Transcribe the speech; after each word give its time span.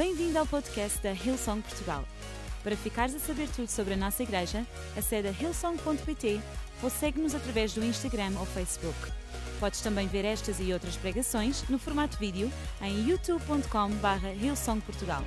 Bem-vindo 0.00 0.38
ao 0.38 0.46
podcast 0.46 0.98
da 1.02 1.12
Hillsong 1.12 1.60
Portugal. 1.60 2.06
Para 2.64 2.74
ficares 2.74 3.14
a 3.14 3.18
saber 3.18 3.46
tudo 3.50 3.68
sobre 3.68 3.92
a 3.92 3.96
nossa 3.98 4.22
igreja, 4.22 4.66
acede 4.96 5.28
a 5.28 5.30
hillsong.pt 5.30 6.40
ou 6.82 6.88
segue-nos 6.88 7.34
através 7.34 7.74
do 7.74 7.84
Instagram 7.84 8.32
ou 8.38 8.46
Facebook. 8.46 8.96
Podes 9.60 9.82
também 9.82 10.08
ver 10.08 10.24
estas 10.24 10.58
e 10.58 10.72
outras 10.72 10.96
pregações 10.96 11.68
no 11.68 11.78
formato 11.78 12.16
vídeo 12.16 12.50
em 12.80 13.10
youtube.com.br 13.10 14.26
hillsongportugal. 14.42 15.22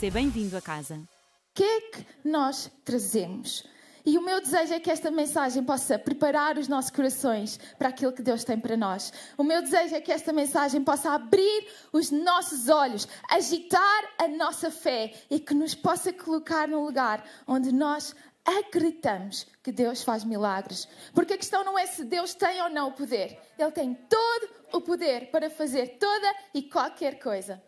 Seja 0.00 0.14
bem-vindo 0.14 0.56
a 0.56 0.62
casa. 0.62 0.94
O 0.94 1.08
que 1.54 1.62
é 1.62 1.80
que 1.82 2.06
nós 2.24 2.72
trazemos? 2.86 3.64
E 4.06 4.16
o 4.16 4.22
meu 4.22 4.40
desejo 4.40 4.72
é 4.72 4.78
que 4.78 4.88
esta 4.88 5.10
mensagem 5.10 5.64
possa 5.64 5.98
preparar 5.98 6.56
os 6.58 6.68
nossos 6.68 6.92
corações 6.92 7.58
para 7.76 7.88
aquilo 7.88 8.12
que 8.12 8.22
Deus 8.22 8.44
tem 8.44 8.56
para 8.56 8.76
nós. 8.76 9.12
O 9.36 9.42
meu 9.42 9.60
desejo 9.60 9.96
é 9.96 10.00
que 10.00 10.12
esta 10.12 10.32
mensagem 10.32 10.84
possa 10.84 11.10
abrir 11.10 11.66
os 11.92 12.12
nossos 12.12 12.68
olhos, 12.68 13.08
agitar 13.28 14.04
a 14.16 14.28
nossa 14.28 14.70
fé 14.70 15.12
e 15.28 15.40
que 15.40 15.52
nos 15.52 15.74
possa 15.74 16.12
colocar 16.12 16.68
num 16.68 16.84
lugar 16.84 17.28
onde 17.48 17.72
nós 17.72 18.14
acreditamos 18.44 19.44
que 19.60 19.72
Deus 19.72 20.04
faz 20.04 20.22
milagres. 20.22 20.86
Porque 21.12 21.32
a 21.32 21.38
questão 21.38 21.64
não 21.64 21.76
é 21.76 21.84
se 21.84 22.04
Deus 22.04 22.32
tem 22.32 22.62
ou 22.62 22.70
não 22.70 22.90
o 22.90 22.92
poder. 22.92 23.36
Ele 23.58 23.72
tem 23.72 23.92
todo 23.92 24.48
o 24.72 24.80
poder 24.80 25.32
para 25.32 25.50
fazer 25.50 25.98
toda 25.98 26.32
e 26.54 26.62
qualquer 26.62 27.18
coisa. 27.18 27.60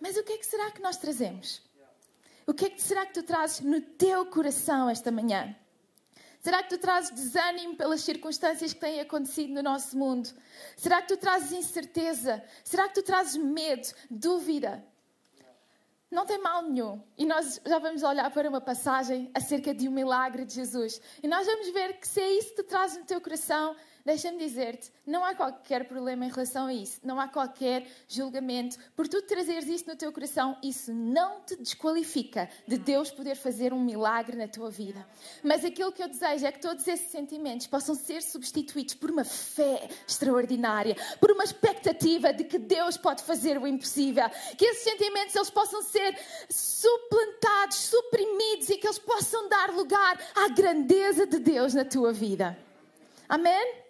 Mas 0.00 0.16
o 0.16 0.22
que 0.22 0.32
é 0.32 0.38
que 0.38 0.46
será 0.46 0.70
que 0.70 0.80
nós 0.80 0.96
trazemos? 0.96 1.60
O 2.46 2.54
que 2.54 2.64
é 2.64 2.70
que 2.70 2.80
será 2.80 3.04
que 3.04 3.12
tu 3.12 3.22
trazes 3.22 3.60
no 3.60 3.82
teu 3.82 4.24
coração 4.24 4.88
esta 4.88 5.12
manhã? 5.12 5.54
Será 6.44 6.62
que 6.62 6.68
tu 6.68 6.76
trazes 6.76 7.10
desânimo 7.10 7.74
pelas 7.74 8.02
circunstâncias 8.02 8.74
que 8.74 8.78
têm 8.78 9.00
acontecido 9.00 9.54
no 9.54 9.62
nosso 9.62 9.96
mundo? 9.96 10.28
Será 10.76 11.00
que 11.00 11.08
tu 11.08 11.16
trazes 11.16 11.52
incerteza? 11.52 12.44
Será 12.62 12.86
que 12.86 12.96
tu 12.96 13.02
trazes 13.02 13.34
medo, 13.34 13.88
dúvida? 14.10 14.84
Não 16.10 16.26
tem 16.26 16.36
mal 16.36 16.60
nenhum. 16.60 17.02
E 17.16 17.24
nós 17.24 17.62
já 17.64 17.78
vamos 17.78 18.02
olhar 18.02 18.30
para 18.30 18.46
uma 18.46 18.60
passagem 18.60 19.30
acerca 19.32 19.72
de 19.72 19.88
um 19.88 19.90
milagre 19.90 20.44
de 20.44 20.52
Jesus. 20.52 21.00
E 21.22 21.26
nós 21.26 21.46
vamos 21.46 21.70
ver 21.70 21.98
que 21.98 22.06
se 22.06 22.20
é 22.20 22.30
isso 22.34 22.50
que 22.50 22.56
tu 22.56 22.64
trazes 22.64 22.98
no 22.98 23.06
teu 23.06 23.22
coração, 23.22 23.74
deixa-me 24.04 24.38
dizer-te, 24.38 24.92
não 25.06 25.24
há 25.24 25.34
qualquer 25.34 25.86
problema 25.86 26.26
em 26.26 26.28
relação 26.28 26.66
a 26.66 26.74
isso, 26.74 27.00
não 27.02 27.18
há 27.18 27.26
qualquer 27.26 27.86
julgamento. 28.06 28.76
Por 28.94 29.08
tu 29.08 29.22
trazeres 29.22 29.66
isso 29.66 29.88
no 29.88 29.96
teu 29.96 30.12
coração, 30.12 30.56
isso 30.62 30.92
não 30.92 31.40
te 31.40 31.56
desqualifica 31.56 32.48
de 32.66 32.76
Deus 32.76 33.10
poder 33.10 33.34
fazer 33.34 33.72
um 33.72 33.82
milagre 33.82 34.36
na 34.36 34.46
tua 34.46 34.70
vida. 34.70 35.06
Mas 35.42 35.64
aquilo 35.64 35.92
que 35.92 36.02
eu 36.02 36.08
desejo 36.08 36.46
é 36.46 36.52
que 36.52 36.60
todos 36.60 36.86
esses 36.86 37.10
sentimentos 37.10 37.66
possam 37.66 37.94
ser 37.94 38.22
substituídos 38.22 38.94
por 38.94 39.10
uma 39.10 39.24
fé 39.24 39.88
extraordinária, 40.06 40.96
por 41.18 41.30
uma 41.30 41.44
expectativa 41.44 42.32
de 42.32 42.44
que 42.44 42.58
Deus 42.58 42.96
pode 42.96 43.22
fazer 43.22 43.58
o 43.58 43.66
impossível, 43.66 44.28
que 44.58 44.64
esses 44.64 44.84
sentimentos 44.84 45.34
eles 45.34 45.50
possam 45.50 45.82
ser 45.82 46.18
suplantados, 46.50 47.76
suprimidos 47.76 48.68
e 48.68 48.76
que 48.76 48.86
eles 48.86 48.98
possam 48.98 49.48
dar 49.48 49.70
lugar 49.70 50.20
à 50.34 50.48
grandeza 50.48 51.26
de 51.26 51.38
Deus 51.38 51.72
na 51.72 51.84
tua 51.84 52.12
vida. 52.12 52.56
Amém? 53.28 53.83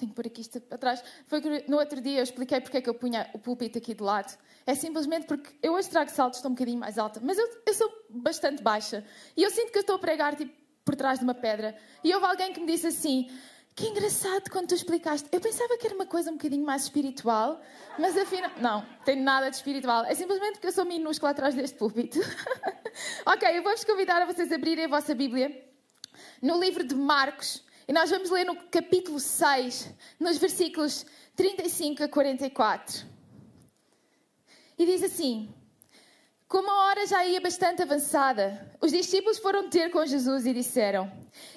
Tenho 0.00 0.10
que 0.10 0.16
pôr 0.16 0.26
aqui 0.26 0.40
isto 0.40 0.60
para 0.60 0.78
trás. 0.78 1.02
Foi 1.26 1.40
que 1.40 1.64
no 1.68 1.78
outro 1.78 2.00
dia 2.00 2.18
eu 2.18 2.22
expliquei 2.22 2.60
porque 2.60 2.78
é 2.78 2.80
que 2.80 2.88
eu 2.88 2.94
punha 2.94 3.28
o 3.32 3.38
púlpito 3.38 3.78
aqui 3.78 3.94
de 3.94 4.02
lado. 4.02 4.36
É 4.66 4.74
simplesmente 4.74 5.26
porque 5.26 5.50
eu 5.62 5.74
hoje 5.74 5.88
trago 5.88 6.10
saltos, 6.10 6.38
estou 6.38 6.50
um 6.50 6.54
bocadinho 6.54 6.78
mais 6.78 6.98
alta, 6.98 7.20
mas 7.22 7.38
eu, 7.38 7.48
eu 7.66 7.74
sou 7.74 7.90
bastante 8.08 8.62
baixa. 8.62 9.04
E 9.36 9.42
eu 9.42 9.50
sinto 9.50 9.72
que 9.72 9.78
eu 9.78 9.82
estou 9.82 9.96
a 9.96 9.98
pregar 9.98 10.34
tipo, 10.36 10.52
por 10.84 10.96
trás 10.96 11.18
de 11.18 11.24
uma 11.24 11.34
pedra. 11.34 11.76
E 12.02 12.14
houve 12.14 12.26
alguém 12.26 12.52
que 12.52 12.60
me 12.60 12.66
disse 12.66 12.86
assim: 12.86 13.30
Que 13.74 13.86
engraçado 13.86 14.50
quando 14.50 14.68
tu 14.68 14.74
explicaste. 14.74 15.28
Eu 15.30 15.40
pensava 15.40 15.76
que 15.78 15.86
era 15.86 15.94
uma 15.94 16.06
coisa 16.06 16.30
um 16.30 16.34
bocadinho 16.34 16.64
mais 16.64 16.84
espiritual, 16.84 17.60
mas 17.98 18.16
afinal. 18.16 18.50
Não, 18.60 18.84
tem 19.04 19.16
nada 19.16 19.50
de 19.50 19.56
espiritual. 19.56 20.04
É 20.04 20.14
simplesmente 20.14 20.54
porque 20.54 20.68
eu 20.68 20.72
sou 20.72 20.84
minúscula 20.84 21.30
atrás 21.30 21.54
deste 21.54 21.76
púlpito. 21.76 22.18
ok, 23.26 23.58
eu 23.58 23.62
vou-vos 23.62 23.84
convidar 23.84 24.22
a 24.22 24.26
vocês 24.26 24.50
abrirem 24.52 24.86
a 24.86 24.88
vossa 24.88 25.14
Bíblia 25.14 25.68
no 26.42 26.58
livro 26.58 26.84
de 26.84 26.94
Marcos 26.94 27.62
e 27.90 27.92
nós 27.92 28.08
vamos 28.08 28.30
ler 28.30 28.44
no 28.44 28.54
capítulo 28.54 29.18
6, 29.18 29.92
nos 30.20 30.38
versículos 30.38 31.04
35 31.34 32.04
a 32.04 32.08
44. 32.08 33.04
E 34.78 34.86
diz 34.86 35.02
assim: 35.02 35.52
Como 36.46 36.70
a 36.70 36.84
hora 36.86 37.04
já 37.04 37.26
ia 37.26 37.40
bastante 37.40 37.82
avançada, 37.82 38.78
os 38.80 38.92
discípulos 38.92 39.40
foram 39.40 39.68
ter 39.68 39.90
com 39.90 40.06
Jesus 40.06 40.46
e 40.46 40.54
disseram: 40.54 41.10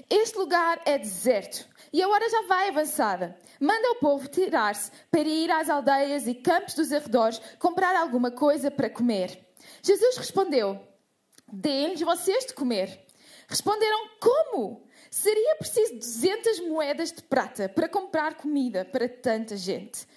Este 0.10 0.36
lugar 0.36 0.82
é 0.86 0.98
deserto 0.98 1.70
e 1.94 2.02
a 2.02 2.10
hora 2.10 2.28
já 2.28 2.42
vai 2.48 2.70
avançada. 2.70 3.38
Manda 3.60 3.92
o 3.92 4.00
povo 4.00 4.28
tirar-se 4.28 4.90
para 5.12 5.30
ir 5.30 5.52
às 5.52 5.70
aldeias 5.70 6.26
e 6.26 6.34
campos 6.34 6.74
dos 6.74 6.92
arredores 6.92 7.40
comprar 7.60 7.96
alguma 7.96 8.32
coisa 8.32 8.72
para 8.72 8.90
comer. 8.90 9.40
Jesus 9.84 10.18
respondeu: 10.18 10.82
Deem-lhes 11.48 12.02
vocês 12.02 12.48
de 12.48 12.56
comer. 12.56 13.06
Responderam: 13.48 14.10
Como? 14.20 14.84
Seria 15.13 15.57
preciso 15.57 15.94
200 15.94 16.62
moedas 16.62 17.12
de 17.12 17.22
prata 17.22 17.69
para 17.69 17.88
comprar 17.88 18.34
comida 18.34 18.84
para 18.84 19.07
tanta 19.07 19.56
gente. 19.56 20.07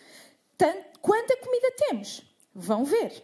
Quanta 1.02 1.36
comida 1.36 1.70
temos? 1.76 2.22
Vão 2.54 2.82
ver. 2.82 3.22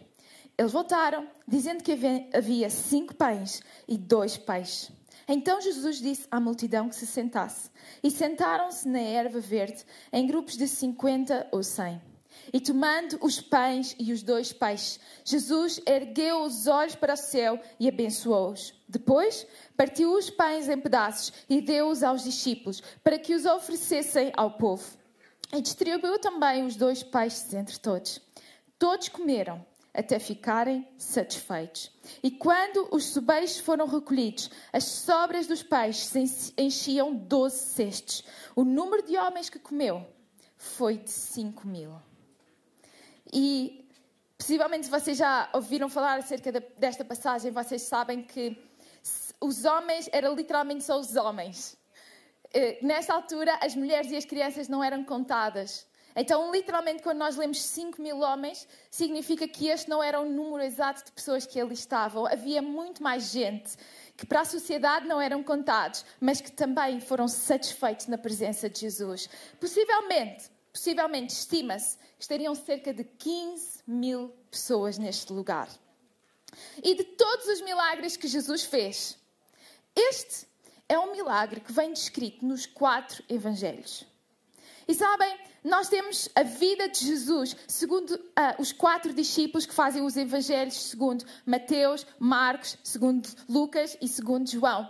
Eles 0.55 0.71
voltaram, 0.71 1.27
dizendo 1.47 1.83
que 1.83 1.97
havia 2.31 2.69
cinco 2.69 3.15
pães 3.15 3.63
e 3.87 3.97
dois 3.97 4.37
peixes. 4.37 4.91
Então 5.27 5.59
Jesus 5.59 5.97
disse 5.97 6.27
à 6.29 6.39
multidão 6.39 6.89
que 6.89 6.95
se 6.95 7.07
sentasse. 7.07 7.71
E 8.03 8.11
sentaram-se 8.11 8.87
na 8.87 9.01
erva 9.01 9.39
verde, 9.39 9.83
em 10.11 10.27
grupos 10.27 10.55
de 10.55 10.67
50 10.67 11.47
ou 11.51 11.63
100. 11.63 11.99
E 12.51 12.59
tomando 12.59 13.17
os 13.21 13.39
pães 13.39 13.95
e 13.99 14.11
os 14.11 14.23
dois 14.23 14.51
peixes, 14.51 14.99
Jesus 15.23 15.79
ergueu 15.85 16.43
os 16.43 16.67
olhos 16.67 16.95
para 16.95 17.13
o 17.13 17.17
céu 17.17 17.59
e 17.79 17.87
abençoou-os. 17.87 18.73
Depois, 18.87 19.47
partiu 19.77 20.13
os 20.17 20.29
pães 20.29 20.67
em 20.67 20.79
pedaços 20.79 21.31
e 21.49 21.61
deu-os 21.61 22.03
aos 22.03 22.23
discípulos, 22.23 22.81
para 23.03 23.17
que 23.17 23.33
os 23.33 23.45
oferecessem 23.45 24.31
ao 24.35 24.57
povo. 24.57 24.97
E 25.53 25.61
distribuiu 25.61 26.19
também 26.19 26.65
os 26.65 26.75
dois 26.75 27.03
peixes 27.03 27.53
entre 27.53 27.77
todos. 27.77 28.19
Todos 28.79 29.07
comeram 29.07 29.65
até 29.93 30.17
ficarem 30.17 30.87
satisfeitos. 30.97 31.91
E 32.23 32.31
quando 32.31 32.87
os 32.91 33.05
sobejos 33.05 33.59
foram 33.59 33.85
recolhidos, 33.85 34.49
as 34.71 34.85
sobras 34.85 35.45
dos 35.45 35.61
peixes 35.61 36.51
enchiam 36.57 37.13
doze 37.13 37.57
cestos. 37.57 38.23
O 38.55 38.63
número 38.63 39.03
de 39.03 39.15
homens 39.17 39.49
que 39.49 39.59
comeu 39.59 40.05
foi 40.57 40.97
de 40.97 41.11
cinco 41.11 41.67
mil. 41.67 41.93
E 43.35 43.89
possivelmente 44.37 44.87
vocês 44.87 45.17
já 45.17 45.49
ouviram 45.53 45.89
falar 45.89 46.19
acerca 46.19 46.51
desta 46.77 47.03
passagem, 47.03 47.51
vocês 47.51 47.81
sabem 47.81 48.21
que 48.21 48.55
os 49.41 49.65
homens 49.65 50.07
eram 50.11 50.35
literalmente 50.35 50.83
só 50.83 50.99
os 50.99 51.15
homens. 51.15 51.75
Eh, 52.53 52.77
nessa 52.83 53.11
altura, 53.11 53.57
as 53.59 53.75
mulheres 53.75 54.11
e 54.11 54.15
as 54.15 54.23
crianças 54.23 54.67
não 54.67 54.83
eram 54.83 55.03
contadas. 55.03 55.87
Então, 56.15 56.51
literalmente, 56.51 57.01
quando 57.01 57.17
nós 57.17 57.35
lemos 57.35 57.59
5 57.59 57.99
mil 57.99 58.19
homens, 58.19 58.67
significa 58.91 59.47
que 59.47 59.67
este 59.67 59.89
não 59.89 60.03
era 60.03 60.21
o 60.21 60.29
número 60.29 60.61
exato 60.61 61.03
de 61.03 61.11
pessoas 61.11 61.47
que 61.47 61.59
ali 61.59 61.73
estavam. 61.73 62.27
Havia 62.27 62.61
muito 62.61 63.01
mais 63.01 63.31
gente 63.31 63.75
que 64.15 64.27
para 64.27 64.41
a 64.41 64.45
sociedade 64.45 65.07
não 65.07 65.19
eram 65.19 65.41
contados, 65.41 66.05
mas 66.19 66.39
que 66.39 66.51
também 66.51 66.99
foram 66.99 67.27
satisfeitos 67.27 68.05
na 68.05 68.17
presença 68.19 68.69
de 68.69 68.81
Jesus. 68.81 69.27
Possivelmente, 69.59 70.52
possivelmente 70.73 71.31
estima-se 71.31 71.97
que 72.17 72.23
estariam 72.23 72.55
cerca 72.55 72.91
de 72.91 73.03
15 73.03 73.83
mil 73.85 74.29
pessoas 74.49 74.97
neste 74.97 75.31
lugar. 75.31 75.69
E 76.83 76.95
de 76.95 77.03
todos 77.03 77.45
os 77.47 77.61
milagres 77.61 78.17
que 78.17 78.27
Jesus 78.27 78.63
fez, 78.63 79.17
este 79.95 80.47
é 80.89 80.97
um 80.97 81.11
milagre 81.11 81.61
que 81.61 81.71
vem 81.71 81.93
descrito 81.93 82.45
nos 82.45 82.65
quatro 82.65 83.23
evangelhos. 83.29 84.05
E 84.87 84.93
sabem, 84.93 85.39
nós 85.63 85.87
temos 85.87 86.27
a 86.35 86.43
vida 86.43 86.89
de 86.89 87.05
Jesus 87.05 87.55
segundo 87.67 88.15
uh, 88.15 88.59
os 88.59 88.73
quatro 88.73 89.13
discípulos 89.13 89.65
que 89.65 89.73
fazem 89.73 90.03
os 90.03 90.17
evangelhos, 90.17 90.75
segundo 90.75 91.25
Mateus, 91.45 92.05
Marcos, 92.19 92.77
segundo 92.83 93.29
Lucas 93.47 93.97
e 94.01 94.07
segundo 94.07 94.49
João. 94.49 94.89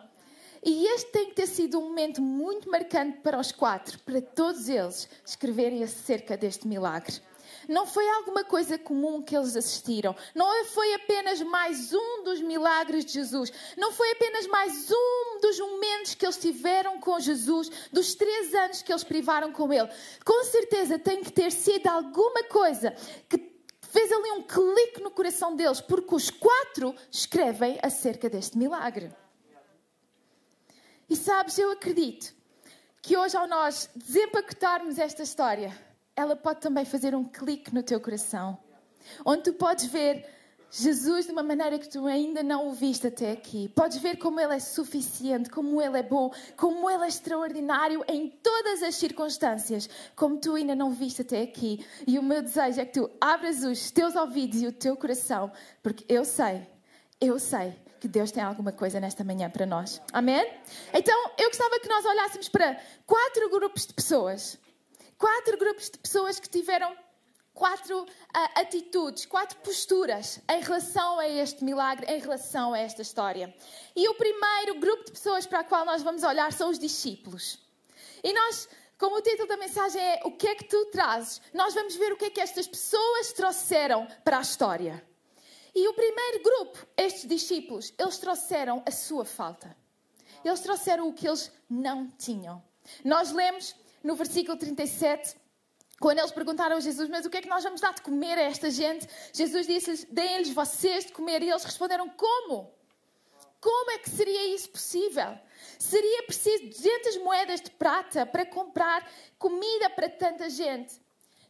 E 0.65 0.87
este 0.87 1.11
tem 1.11 1.25
que 1.25 1.35
ter 1.35 1.47
sido 1.47 1.77
um 1.77 1.89
momento 1.89 2.21
muito 2.21 2.69
marcante 2.69 3.19
para 3.19 3.37
os 3.39 3.51
quatro, 3.51 3.99
para 3.99 4.21
todos 4.21 4.69
eles 4.69 5.09
escreverem 5.25 5.83
acerca 5.83 6.37
deste 6.37 6.67
milagre. 6.67 7.21
Não 7.67 7.85
foi 7.85 8.07
alguma 8.09 8.43
coisa 8.43 8.77
comum 8.77 9.21
que 9.21 9.35
eles 9.35 9.55
assistiram. 9.55 10.15
Não 10.33 10.65
foi 10.65 10.93
apenas 10.93 11.41
mais 11.41 11.93
um 11.93 12.23
dos 12.23 12.41
milagres 12.41 13.05
de 13.05 13.13
Jesus. 13.13 13.51
Não 13.77 13.91
foi 13.91 14.11
apenas 14.11 14.47
mais 14.47 14.89
um 14.91 15.39
dos 15.41 15.59
momentos 15.59 16.15
que 16.15 16.25
eles 16.25 16.37
tiveram 16.37 16.99
com 16.99 17.19
Jesus, 17.19 17.69
dos 17.91 18.15
três 18.15 18.53
anos 18.53 18.81
que 18.81 18.91
eles 18.91 19.03
privaram 19.03 19.51
com 19.51 19.71
Ele. 19.71 19.89
Com 20.25 20.43
certeza 20.45 20.99
tem 20.99 21.23
que 21.23 21.31
ter 21.31 21.51
sido 21.51 21.87
alguma 21.87 22.43
coisa 22.45 22.95
que 23.29 23.53
fez 23.81 24.11
ali 24.11 24.31
um 24.31 24.43
clique 24.43 25.01
no 25.01 25.11
coração 25.11 25.55
deles, 25.55 25.79
porque 25.79 26.15
os 26.15 26.29
quatro 26.29 26.95
escrevem 27.11 27.77
acerca 27.81 28.29
deste 28.29 28.57
milagre. 28.57 29.11
E 31.09 31.15
sabes, 31.15 31.57
eu 31.57 31.71
acredito 31.71 32.33
que 33.01 33.17
hoje, 33.17 33.35
ao 33.35 33.47
nós 33.47 33.89
desempacotarmos 33.95 34.97
esta 34.97 35.23
história, 35.23 35.77
ela 36.15 36.35
pode 36.35 36.61
também 36.61 36.85
fazer 36.85 37.13
um 37.13 37.25
clique 37.25 37.73
no 37.73 37.83
teu 37.83 37.99
coração. 37.99 38.57
onde 39.25 39.43
tu 39.43 39.53
podes 39.53 39.85
ver 39.85 40.25
Jesus 40.71 41.27
de 41.27 41.31
uma 41.31 41.43
maneira 41.43 41.77
que 41.77 41.87
tu 41.87 42.07
ainda 42.07 42.41
não 42.41 42.69
o 42.69 42.73
viste 42.73 43.05
até 43.05 43.31
aqui. 43.31 43.69
Podes 43.69 43.97
ver 43.97 44.17
como 44.17 44.39
Ele 44.39 44.55
é 44.55 44.59
suficiente, 44.59 45.49
como 45.49 45.79
Ele 45.79 45.99
é 45.99 46.01
bom, 46.01 46.31
como 46.57 46.89
Ele 46.89 47.03
é 47.03 47.07
extraordinário 47.07 48.03
em 48.07 48.27
todas 48.27 48.81
as 48.81 48.95
circunstâncias, 48.95 49.87
como 50.15 50.39
tu 50.39 50.55
ainda 50.55 50.73
não 50.73 50.89
viste 50.89 51.21
até 51.21 51.43
aqui. 51.43 51.85
E 52.07 52.17
o 52.17 52.23
meu 52.23 52.41
desejo 52.41 52.81
é 52.81 52.85
que 52.85 52.93
tu 52.99 53.07
abras 53.21 53.63
os 53.63 53.91
teus 53.91 54.15
ouvidos 54.15 54.63
e 54.63 54.67
o 54.67 54.71
teu 54.71 54.95
coração, 54.95 55.51
porque 55.83 56.05
eu 56.07 56.25
sei, 56.25 56.65
eu 57.21 57.37
sei 57.37 57.75
que 58.03 58.07
Deus 58.09 58.33
tem 58.33 58.43
alguma 58.43 58.73
coisa 58.73 58.99
nesta 58.99 59.23
manhã 59.23 59.49
para 59.49 59.65
nós. 59.65 60.01
Amém? 60.11 60.45
Então, 60.93 61.31
eu 61.37 61.47
gostava 61.47 61.79
que 61.79 61.87
nós 61.87 62.03
olhássemos 62.03 62.49
para 62.49 62.77
quatro 63.05 63.49
grupos 63.49 63.87
de 63.87 63.93
pessoas. 63.93 64.59
Quatro 65.17 65.57
grupos 65.57 65.89
de 65.89 65.97
pessoas 65.99 66.37
que 66.37 66.49
tiveram 66.49 66.93
quatro 67.53 68.01
uh, 68.01 68.07
atitudes, 68.55 69.25
quatro 69.25 69.57
posturas 69.59 70.41
em 70.49 70.61
relação 70.61 71.17
a 71.17 71.29
este 71.29 71.63
milagre, 71.63 72.05
em 72.13 72.19
relação 72.19 72.73
a 72.73 72.79
esta 72.79 73.01
história. 73.01 73.55
E 73.95 74.05
o 74.09 74.15
primeiro 74.15 74.81
grupo 74.81 75.05
de 75.05 75.13
pessoas 75.13 75.45
para 75.45 75.59
a 75.61 75.63
qual 75.63 75.85
nós 75.85 76.03
vamos 76.03 76.23
olhar 76.23 76.51
são 76.51 76.69
os 76.71 76.77
discípulos. 76.77 77.57
E 78.21 78.33
nós, 78.33 78.67
como 78.97 79.15
o 79.15 79.21
título 79.21 79.47
da 79.47 79.55
mensagem 79.55 80.01
é 80.01 80.19
O 80.25 80.31
que 80.31 80.49
é 80.49 80.55
que 80.55 80.65
tu 80.65 80.87
trazes? 80.87 81.41
Nós 81.53 81.73
vamos 81.73 81.95
ver 81.95 82.11
o 82.11 82.17
que 82.17 82.25
é 82.25 82.29
que 82.29 82.41
estas 82.41 82.67
pessoas 82.67 83.31
trouxeram 83.31 84.05
para 84.25 84.39
a 84.39 84.41
história. 84.41 85.12
E 85.75 85.87
o 85.87 85.93
primeiro 85.93 86.43
grupo, 86.43 86.87
estes 86.95 87.27
discípulos, 87.27 87.93
eles 87.97 88.17
trouxeram 88.17 88.83
a 88.85 88.91
sua 88.91 89.25
falta. 89.25 89.75
Eles 90.43 90.59
trouxeram 90.59 91.07
o 91.07 91.13
que 91.13 91.27
eles 91.27 91.51
não 91.69 92.07
tinham. 92.07 92.63
Nós 93.03 93.31
lemos 93.31 93.75
no 94.03 94.15
versículo 94.15 94.57
37 94.57 95.35
quando 95.99 96.19
eles 96.19 96.31
perguntaram 96.31 96.75
a 96.75 96.79
Jesus, 96.79 97.07
mas 97.07 97.25
o 97.25 97.29
que 97.29 97.37
é 97.37 97.41
que 97.41 97.47
nós 97.47 97.63
vamos 97.63 97.79
dar 97.79 97.93
de 97.93 98.01
comer 98.01 98.37
a 98.37 98.41
esta 98.41 98.69
gente? 98.69 99.07
Jesus 99.31 99.65
disse-lhes, 99.65 100.03
deem-lhes 100.05 100.49
vocês 100.49 101.05
de 101.05 101.13
comer. 101.13 101.41
E 101.41 101.49
eles 101.49 101.63
responderam, 101.63 102.09
como? 102.09 102.73
Como 103.61 103.91
é 103.91 103.97
que 103.97 104.09
seria 104.09 104.53
isso 104.53 104.69
possível? 104.69 105.39
Seria 105.79 106.23
preciso 106.23 106.67
200 106.67 107.17
moedas 107.19 107.61
de 107.61 107.71
prata 107.71 108.25
para 108.25 108.45
comprar 108.45 109.09
comida 109.39 109.89
para 109.91 110.09
tanta 110.09 110.49
gente. 110.49 111.01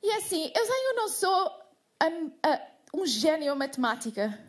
E 0.04 0.12
é 0.12 0.18
assim, 0.18 0.52
eu 0.56 0.66
sei, 0.66 0.88
eu 0.88 0.96
não 0.96 1.10
sou 1.10 1.52
um, 2.04 2.32
um 2.94 3.06
gênio 3.06 3.56
matemática, 3.56 4.40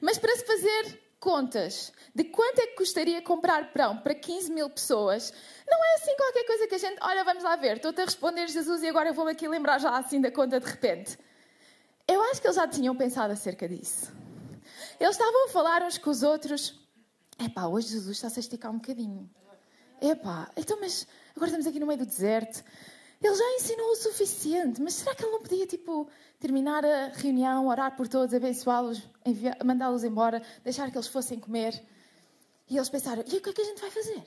mas 0.00 0.18
para 0.18 0.34
se 0.36 0.46
fazer 0.46 1.00
contas 1.18 1.92
de 2.14 2.24
quanto 2.24 2.60
é 2.60 2.66
que 2.68 2.76
custaria 2.76 3.20
comprar 3.20 3.72
pão 3.72 3.98
para 3.98 4.14
15 4.14 4.52
mil 4.52 4.70
pessoas, 4.70 5.32
não 5.66 5.84
é 5.84 5.94
assim 5.96 6.16
qualquer 6.16 6.44
coisa 6.44 6.66
que 6.68 6.74
a 6.76 6.78
gente, 6.78 6.98
olha, 7.02 7.24
vamos 7.24 7.42
lá 7.42 7.56
ver, 7.56 7.76
estou-te 7.76 8.00
a 8.00 8.04
responder 8.04 8.46
Jesus 8.48 8.82
e 8.82 8.88
agora 8.88 9.08
eu 9.08 9.14
vou 9.14 9.26
aqui 9.26 9.48
lembrar 9.48 9.78
já 9.78 9.96
assim 9.96 10.20
da 10.20 10.30
conta 10.30 10.60
de 10.60 10.66
repente. 10.66 11.18
Eu 12.06 12.22
acho 12.22 12.40
que 12.40 12.46
eles 12.46 12.56
já 12.56 12.66
tinham 12.66 12.96
pensado 12.96 13.32
acerca 13.32 13.68
disso. 13.68 14.12
Eles 14.98 15.14
estavam 15.14 15.46
a 15.46 15.48
falar 15.48 15.82
uns 15.82 15.98
com 15.98 16.10
os 16.10 16.22
outros. 16.22 16.80
Epá, 17.38 17.66
hoje 17.66 17.88
Jesus 17.88 18.16
está-se 18.16 18.38
a 18.38 18.40
esticar 18.40 18.70
um 18.70 18.78
bocadinho. 18.78 19.28
Epá, 20.00 20.50
então 20.56 20.78
mas 20.80 21.06
agora 21.36 21.46
estamos 21.46 21.66
aqui 21.66 21.78
no 21.78 21.86
meio 21.86 21.98
do 21.98 22.06
deserto. 22.06 22.64
Ele 23.20 23.34
já 23.34 23.52
ensinou 23.54 23.90
o 23.90 23.96
suficiente, 23.96 24.80
mas 24.80 24.94
será 24.94 25.14
que 25.14 25.24
ele 25.24 25.32
não 25.32 25.42
podia, 25.42 25.66
tipo, 25.66 26.08
terminar 26.38 26.84
a 26.84 27.08
reunião, 27.08 27.66
orar 27.66 27.96
por 27.96 28.06
todos, 28.06 28.32
abençoá-los, 28.32 29.02
mandá-los 29.64 30.04
embora, 30.04 30.40
deixar 30.62 30.90
que 30.90 30.96
eles 30.96 31.08
fossem 31.08 31.40
comer? 31.40 31.82
E 32.68 32.76
eles 32.76 32.88
pensaram: 32.88 33.24
e 33.26 33.36
o 33.36 33.40
que 33.40 33.50
é 33.50 33.52
que 33.52 33.60
a 33.60 33.64
gente 33.64 33.80
vai 33.80 33.90
fazer? 33.90 34.22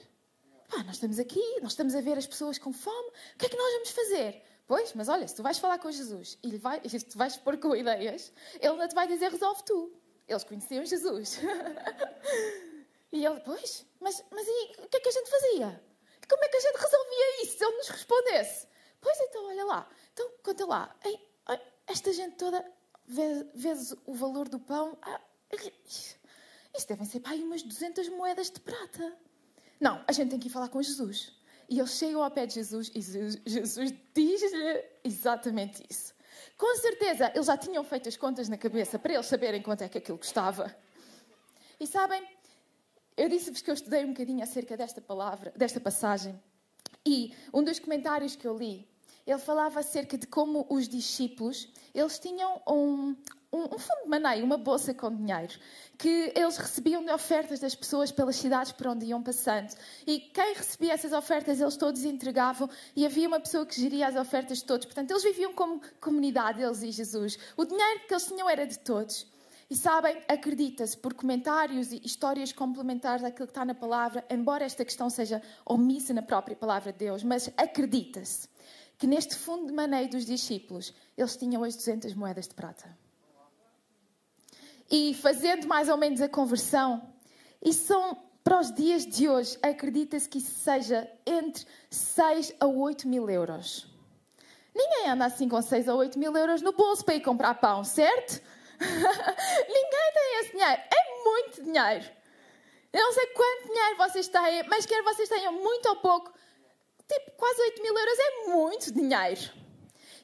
Nós 0.86 0.96
estamos 0.96 1.20
aqui, 1.20 1.60
nós 1.62 1.72
estamos 1.72 1.96
a 1.96 2.02
ver 2.02 2.18
as 2.18 2.28
pessoas 2.28 2.58
com 2.58 2.72
fome, 2.72 3.10
o 3.36 3.38
que 3.38 3.46
é 3.46 3.50
que 3.50 3.58
nós 3.58 3.74
vamos 3.74 3.92
fazer? 3.92 4.42
Pois, 4.68 4.94
mas 4.94 5.10
olha, 5.10 5.28
se 5.28 5.36
tu 5.36 5.44
vais 5.44 5.58
falar 5.58 5.78
com 5.80 5.92
Jesus 5.92 6.38
e, 6.42 6.58
vai, 6.58 6.82
e 6.84 7.00
tu 7.00 7.18
vais 7.18 7.36
pôr 7.36 7.58
com 7.58 7.76
ideias, 7.76 8.32
ele 8.60 8.76
não 8.76 8.88
te 8.88 8.96
vai 8.96 9.06
dizer 9.06 9.30
resolve 9.30 9.64
tu. 9.64 9.92
Eles 10.28 10.46
conheciam 10.46 10.86
Jesus. 10.86 11.40
e 13.12 13.26
ele, 13.26 13.40
pois, 13.42 13.86
mas, 14.00 14.24
mas 14.32 14.48
e 14.48 14.72
o 14.82 14.88
que 14.88 14.96
é 14.96 15.00
que 15.02 15.10
a 15.10 15.12
gente 15.12 15.30
fazia? 15.30 15.84
Como 16.30 16.44
é 16.46 16.48
que 16.48 16.56
a 16.56 16.60
gente 16.62 16.78
resolvia 16.78 17.44
isso 17.44 17.58
se 17.58 17.66
ele 17.66 17.76
nos 17.76 17.90
respondesse? 17.90 18.68
Pois 19.02 19.20
então, 19.20 19.48
olha 19.48 19.66
lá. 19.66 19.90
Então, 20.14 20.32
conta 20.44 20.66
lá. 20.66 20.96
Ei, 21.04 21.20
esta 21.88 22.14
gente 22.14 22.38
toda, 22.38 22.64
vezes 23.54 23.96
o 24.06 24.14
valor 24.14 24.48
do 24.48 24.60
pão. 24.60 24.98
Ah, 25.02 25.20
isto 26.74 26.88
devem 26.88 27.06
ser 27.06 27.20
para 27.20 27.32
aí 27.34 27.44
umas 27.44 27.64
200 27.64 28.08
moedas 28.10 28.50
de 28.50 28.60
prata. 28.60 29.18
Não, 29.80 30.04
a 30.08 30.12
gente 30.12 30.30
tem 30.30 30.40
que 30.40 30.48
ir 30.48 30.52
falar 30.52 30.70
com 30.70 30.82
Jesus. 30.82 31.36
E 31.68 31.80
eles 31.80 31.92
chegam 31.92 32.24
ao 32.24 32.30
pé 32.30 32.46
de 32.46 32.56
Jesus 32.56 32.92
e 32.94 33.02
Jesus 33.02 33.94
diz-lhe 34.14 34.86
exatamente 35.04 35.84
isso. 35.90 36.14
Com 36.58 36.76
certeza, 36.76 37.32
eles 37.34 37.48
já 37.48 37.58
tinham 37.58 37.84
feito 37.84 38.08
as 38.08 38.16
contas 38.16 38.48
na 38.48 38.58
cabeça 38.58 39.00
para 39.00 39.14
eles 39.14 39.26
saberem 39.26 39.62
quanto 39.62 39.84
é 39.84 39.90
que 39.90 39.98
aquilo 39.98 40.18
custava. 40.18 40.76
E 41.80 41.88
sabem, 41.88 42.24
eu 43.18 43.28
disse-vos 43.28 43.62
que 43.62 43.70
eu 43.70 43.74
estudei 43.74 44.04
um 44.04 44.10
bocadinho 44.10 44.44
acerca 44.44 44.78
desta 44.78 45.02
palavra, 45.02 45.52
desta 45.56 45.80
passagem. 45.80 46.40
E 47.06 47.34
um 47.54 47.64
dos 47.64 47.80
comentários 47.80 48.36
que 48.36 48.48
eu 48.48 48.56
li 48.56 48.91
ele 49.26 49.40
falava 49.40 49.80
acerca 49.80 50.18
de 50.18 50.28
como 50.28 50.66
os 50.70 50.88
discípulos, 50.88 51.68
eles 51.94 52.18
tinham 52.20 52.62
um, 52.68 53.16
um, 53.54 53.76
um, 53.76 53.80
fundo 53.80 54.04
de 54.04 54.10
maneio, 54.10 54.46
uma 54.46 54.58
bolsa 54.58 54.94
com 54.94 55.14
dinheiro, 55.14 55.54
que 55.98 56.32
eles 56.36 56.58
recebiam 56.58 57.04
de 57.04 57.12
ofertas 57.12 57.60
das 57.60 57.76
pessoas 57.76 58.12
pelas 58.12 58.36
cidades 58.38 58.72
por 58.72 58.88
onde 58.88 59.06
iam 59.06 59.22
passando. 59.22 59.74
E 60.08 60.20
quem 60.20 60.54
recebia 60.54 60.94
essas 60.94 61.12
ofertas, 61.12 61.60
eles 61.60 61.76
todos 61.76 62.04
entregavam, 62.06 62.70
e 62.96 63.06
havia 63.06 63.28
uma 63.28 63.40
pessoa 63.40 63.66
que 63.66 63.80
geria 63.80 64.08
as 64.08 64.16
ofertas 64.16 64.60
de 64.60 64.66
todos. 64.66 64.86
Portanto, 64.86 65.12
eles 65.12 65.24
viviam 65.24 65.54
como 65.54 65.82
comunidade, 66.00 66.62
eles 66.62 66.82
e 66.82 66.92
Jesus. 66.92 67.38
O 67.58 67.66
dinheiro 67.66 68.02
que 68.08 68.14
eles 68.14 68.26
tinham 68.26 68.50
era 68.50 68.66
de 68.66 68.80
todos. 68.80 69.28
E 69.70 69.76
sabem, 69.76 70.22
acredita-se, 70.28 70.98
por 70.98 71.14
comentários 71.14 71.94
e 71.94 72.02
histórias 72.04 72.52
complementares 72.52 73.22
daquilo 73.22 73.48
que 73.48 73.52
está 73.52 73.64
na 73.64 73.74
palavra, 73.74 74.26
embora 74.30 74.66
esta 74.66 74.84
questão 74.84 75.10
seja 75.10 75.42
omissa 75.66 76.14
na 76.14 76.22
própria 76.22 76.58
palavra 76.58 76.92
de 76.92 77.00
Deus, 77.00 77.24
mas 77.24 77.50
acredita-se 77.56 78.51
que 79.02 79.08
neste 79.08 79.36
fundo 79.36 79.66
de 79.66 79.74
maneio 79.74 80.08
dos 80.08 80.28
discípulos, 80.28 80.94
eles 81.18 81.36
tinham 81.36 81.64
as 81.64 81.76
200 81.76 82.14
moedas 82.14 82.48
de 82.48 82.54
prata. 82.54 82.96
E 84.92 85.16
fazendo 85.16 85.68
mais 85.68 85.90
ou 85.90 85.98
menos 85.98 86.22
a 86.22 86.30
conversão, 86.30 87.12
isso 87.66 87.88
são, 87.88 88.16
para 88.44 88.60
os 88.60 88.72
dias 88.72 89.04
de 89.04 89.28
hoje, 89.28 89.58
acredita-se 89.64 90.30
que 90.30 90.38
isso 90.38 90.52
seja 90.52 91.12
entre 91.26 91.66
6 91.90 92.54
a 92.60 92.68
8 92.68 93.08
mil 93.08 93.28
euros. 93.28 93.88
Ninguém 94.76 95.10
anda 95.10 95.26
assim 95.26 95.50
com 95.50 95.60
6 95.60 95.90
a 95.90 95.96
8 95.96 96.20
mil 96.20 96.38
euros 96.38 96.62
no 96.62 96.72
bolso 96.72 97.04
para 97.04 97.16
ir 97.16 97.22
comprar 97.22 97.56
pão, 97.56 97.84
certo? 97.84 98.40
Ninguém 98.80 100.12
tem 100.14 100.40
esse 100.42 100.52
dinheiro. 100.52 100.82
É 100.92 101.24
muito 101.24 101.64
dinheiro. 101.64 102.06
Eu 102.94 103.02
não 103.02 103.14
sei 103.14 103.26
quanto 103.26 103.68
dinheiro 103.68 103.98
vocês 103.98 104.28
têm, 104.28 104.64
mas 104.68 104.86
quer 104.86 105.02
vocês 105.02 105.28
tenham 105.28 105.54
muito 105.54 105.90
ou 105.90 105.96
pouco, 105.96 106.32
Tipo, 107.12 107.32
quase 107.32 107.62
8 107.62 107.82
mil 107.82 107.98
euros 107.98 108.20
é 108.20 108.48
muito 108.48 108.94
dinheiro. 108.94 109.52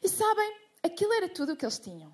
E 0.01 0.07
sabem, 0.07 0.55
aquilo 0.81 1.11
era 1.11 1.27
tudo 1.27 1.51
o 1.51 1.57
que 1.57 1.65
eles 1.65 1.79
tinham. 1.79 2.13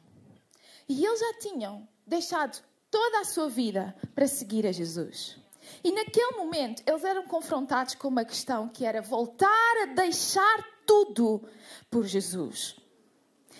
E 0.89 1.05
eles 1.05 1.19
já 1.19 1.33
tinham 1.37 1.87
deixado 2.07 2.59
toda 2.89 3.19
a 3.19 3.23
sua 3.23 3.47
vida 3.49 3.95
para 4.15 4.25
seguir 4.25 4.65
a 4.65 4.71
Jesus. 4.71 5.37
E 5.83 5.91
naquele 5.91 6.37
momento 6.37 6.81
eles 6.87 7.03
eram 7.03 7.27
confrontados 7.27 7.93
com 7.93 8.07
uma 8.07 8.25
questão 8.25 8.67
que 8.67 8.83
era 8.83 8.99
voltar 8.99 9.83
a 9.83 9.85
deixar 9.93 10.67
tudo 10.87 11.47
por 11.91 12.03
Jesus. 12.05 12.75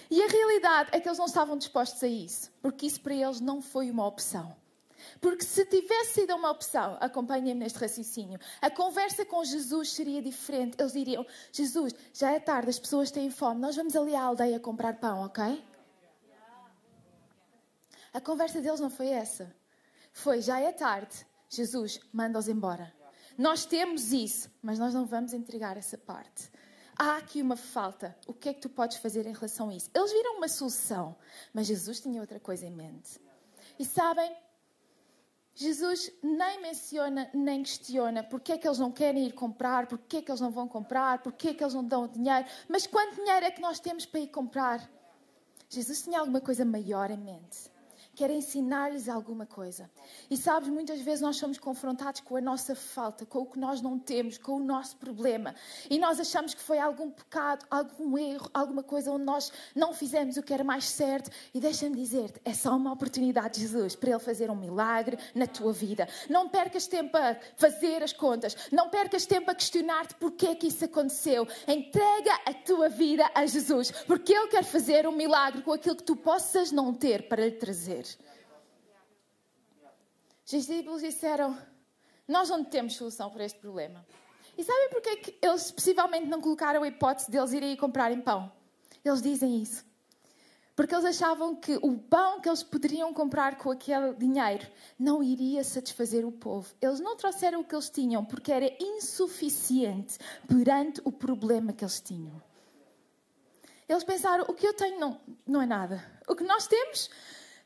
E 0.10 0.20
a 0.20 0.28
realidade 0.28 0.90
é 0.94 1.00
que 1.00 1.08
eles 1.08 1.20
não 1.20 1.28
estavam 1.28 1.56
dispostos 1.56 2.02
a 2.02 2.08
isso, 2.08 2.52
porque 2.60 2.88
isso 2.88 3.00
para 3.02 3.14
eles 3.14 3.40
não 3.40 3.62
foi 3.62 3.92
uma 3.92 4.08
opção. 4.08 4.56
Porque 5.20 5.44
se 5.44 5.66
tivesse 5.66 6.14
sido 6.14 6.36
uma 6.36 6.52
opção, 6.52 6.98
acompanhem-me 7.00 7.60
neste 7.60 7.80
raciocínio, 7.80 8.40
a 8.62 8.70
conversa 8.70 9.26
com 9.26 9.44
Jesus 9.44 9.94
seria 9.94 10.22
diferente. 10.22 10.76
Eles 10.80 10.94
diriam: 10.94 11.26
Jesus, 11.52 11.94
já 12.14 12.32
é 12.32 12.40
tarde, 12.40 12.70
as 12.70 12.80
pessoas 12.80 13.12
têm 13.12 13.30
fome, 13.30 13.62
nós 13.62 13.76
vamos 13.76 13.96
ali 13.96 14.16
à 14.16 14.24
aldeia 14.24 14.60
comprar 14.60 14.94
pão, 15.00 15.26
ok? 15.26 15.64
A 18.14 18.22
conversa 18.22 18.62
deles 18.62 18.80
não 18.80 18.90
foi 18.90 19.08
essa. 19.08 19.54
Foi: 20.12 20.42
já 20.42 20.60
é 20.60 20.72
tarde, 20.72 21.26
Jesus, 21.50 22.00
manda-os 22.12 22.48
embora. 22.48 22.94
Nós 23.38 23.66
temos 23.66 24.14
isso, 24.14 24.52
mas 24.62 24.78
nós 24.78 24.94
não 24.94 25.06
vamos 25.06 25.34
entregar 25.34 25.76
essa 25.78 25.98
parte. 25.98 26.52
Há 26.96 27.18
aqui 27.18 27.42
uma 27.42 27.56
falta. 27.56 28.16
O 28.28 28.34
que 28.34 28.50
é 28.50 28.54
que 28.54 28.62
tu 28.62 28.70
podes 28.70 28.98
fazer 28.98 29.26
em 29.26 29.34
relação 29.34 29.70
a 29.70 29.76
isso? 29.76 29.90
Eles 29.94 30.12
viram 30.12 30.38
uma 30.38 30.48
solução, 30.48 31.16
mas 31.52 31.68
Jesus 31.68 32.00
tinha 32.00 32.22
outra 32.22 32.40
coisa 32.40 32.66
em 32.68 32.72
mente. 32.72 33.20
E 33.80 33.86
sabem, 33.86 34.36
Jesus 35.56 36.12
nem 36.22 36.62
menciona 36.62 37.30
nem 37.34 37.62
questiona 37.62 38.24
porque 38.24 38.54
é 38.54 38.58
que 38.58 38.68
eles 38.68 38.80
não 38.80 38.92
querem 38.92 39.28
ir 39.28 39.34
comprar, 39.34 39.88
porque 39.88 40.18
é 40.18 40.22
que 40.22 40.32
eles 40.32 40.42
não 40.42 40.52
vão 40.52 40.68
comprar, 40.68 41.22
porque 41.22 41.50
é 41.50 41.54
que 41.54 41.64
eles 41.64 41.74
não 41.74 41.84
dão 41.84 42.08
dinheiro. 42.08 42.48
Mas 42.68 42.88
quanto 42.88 43.16
dinheiro 43.16 43.46
é 43.46 43.52
que 43.52 43.62
nós 43.62 43.80
temos 43.80 44.06
para 44.06 44.20
ir 44.20 44.28
comprar? 44.28 44.90
Jesus 45.70 46.02
tinha 46.02 46.20
alguma 46.20 46.42
coisa 46.42 46.66
maior 46.66 47.12
em 47.12 47.18
mente. 47.18 47.73
Quer 48.16 48.30
ensinar-lhes 48.30 49.10
alguma 49.10 49.46
coisa. 49.46 49.90
E 50.30 50.38
sabes, 50.38 50.70
muitas 50.70 51.02
vezes 51.02 51.22
nós 51.22 51.38
somos 51.38 51.58
confrontados 51.58 52.22
com 52.22 52.36
a 52.36 52.42
nossa 52.42 52.76
falta, 52.76 53.26
com 53.26 53.40
o 53.40 53.46
que 53.46 53.60
nós 53.60 53.82
não 53.82 53.98
temos, 53.98 54.38
com 54.38 54.54
o 54.54 54.60
nosso 54.60 54.98
problema. 54.98 55.56
E 55.90 55.98
nós 55.98 56.20
achamos 56.20 56.54
que 56.54 56.62
foi 56.62 56.78
algum 56.80 57.10
pecado, 57.10 57.66
algum 57.70 58.18
erro, 58.18 58.50
alguma 58.54 58.84
coisa 58.84 59.12
onde 59.12 59.24
nós 59.24 59.52
não 59.76 59.94
fizemos 59.94 60.38
o 60.38 60.44
que 60.44 60.54
era 60.54 60.64
mais 60.64 60.86
certo. 60.86 61.32
E 61.54 61.60
deixa-me 61.60 61.96
dizer-te, 61.96 62.40
é 62.46 62.54
só 62.54 62.76
uma 62.76 62.92
oportunidade 62.92 63.56
de 63.56 63.62
Jesus 63.62 63.96
para 63.96 64.12
Ele 64.12 64.20
fazer 64.20 64.52
um 64.52 64.56
milagre 64.56 65.18
na 65.34 65.48
tua 65.48 65.74
vida. 65.74 66.08
Não 66.30 66.48
percas 66.48 66.88
tempo 66.88 67.18
a 67.18 67.36
fazer 67.56 68.04
as 68.04 68.14
contas, 68.14 68.56
não 68.72 68.90
percas 68.90 69.26
tempo 69.26 69.50
a 69.50 69.56
questionar-te 69.56 70.16
porque 70.16 70.48
é 70.48 70.56
que 70.56 70.68
isso 70.68 70.86
aconteceu. 70.86 71.48
Entrega 71.68 72.34
a 72.46 72.54
tua 72.54 72.90
vida 72.90 73.30
a 73.34 73.46
Jesus, 73.46 73.92
porque 74.06 74.34
Ele 74.34 74.48
quer 74.48 74.64
fazer 74.64 75.08
um 75.08 75.12
milagre 75.12 75.62
com 75.62 75.72
aquilo 75.72 75.96
que 75.96 76.04
tu 76.04 76.16
possas 76.16 76.72
não 76.72 76.94
ter 76.94 77.28
para 77.28 77.46
lhe 77.46 77.52
trazer. 77.52 78.03
Os 80.46 80.52
discípulos 80.52 81.02
disseram: 81.02 81.58
Nós 82.28 82.50
não 82.50 82.64
temos 82.64 82.96
solução 82.96 83.30
para 83.30 83.46
este 83.46 83.60
problema. 83.60 84.06
E 84.58 84.64
sabem 84.64 84.90
porquê 84.90 85.10
é 85.10 85.16
que 85.16 85.38
eles 85.42 85.72
possivelmente 85.72 86.28
não 86.28 86.40
colocaram 86.40 86.84
a 86.84 86.88
hipótese 86.88 87.32
deles 87.32 87.54
irem 87.54 87.76
comprarem 87.76 88.22
pão? 88.22 88.52
Eles 89.04 89.22
dizem 89.22 89.62
isso. 89.62 89.84
Porque 90.76 90.94
eles 90.94 91.06
achavam 91.06 91.56
que 91.56 91.78
o 91.84 91.98
pão 91.98 92.42
que 92.42 92.50
eles 92.50 92.64
poderiam 92.64 93.14
comprar 93.14 93.58
com 93.58 93.70
aquele 93.70 94.14
dinheiro 94.16 94.68
não 94.98 95.22
iria 95.22 95.64
satisfazer 95.64 96.26
o 96.26 96.32
povo. 96.32 96.74
Eles 96.82 97.00
não 97.00 97.16
trouxeram 97.16 97.62
o 97.62 97.64
que 97.64 97.76
eles 97.76 97.90
tinham 97.90 98.26
porque 98.26 98.52
era 98.52 98.72
insuficiente 98.80 100.18
perante 100.48 101.00
o 101.04 101.12
problema 101.12 101.74
que 101.74 101.84
eles 101.84 102.02
tinham. 102.02 102.42
Eles 103.88 104.04
pensaram: 104.04 104.46
o 104.48 104.54
que 104.54 104.66
eu 104.66 104.74
tenho 104.74 105.00
não, 105.00 105.22
não 105.46 105.62
é 105.62 105.66
nada. 105.66 106.04
O 106.28 106.36
que 106.36 106.44
nós 106.44 106.66
temos, 106.66 107.10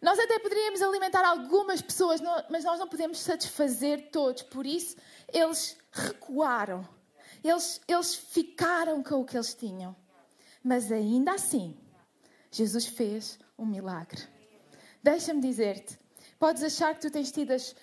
nós 0.01 0.19
até 0.19 0.37
poderíamos 0.39 0.81
alimentar 0.81 1.25
algumas 1.25 1.81
pessoas, 1.81 2.21
mas 2.49 2.63
nós 2.63 2.79
não 2.79 2.87
podemos 2.87 3.19
satisfazer 3.19 4.09
todos. 4.11 4.43
Por 4.43 4.65
isso, 4.65 4.95
eles 5.33 5.75
recuaram. 5.91 6.87
Eles, 7.43 7.81
eles 7.87 8.13
ficaram 8.13 9.01
com 9.01 9.21
o 9.21 9.25
que 9.25 9.35
eles 9.35 9.53
tinham. 9.53 9.95
Mas 10.63 10.91
ainda 10.91 11.33
assim, 11.33 11.75
Jesus 12.51 12.85
fez 12.85 13.39
um 13.57 13.65
milagre. 13.65 14.21
Deixa-me 15.01 15.41
dizer-te, 15.41 15.97
podes 16.37 16.63
achar 16.63 16.93
que 16.93 17.01
tu 17.01 17.11
tens 17.11 17.31
tido 17.31 17.51
as 17.51 17.75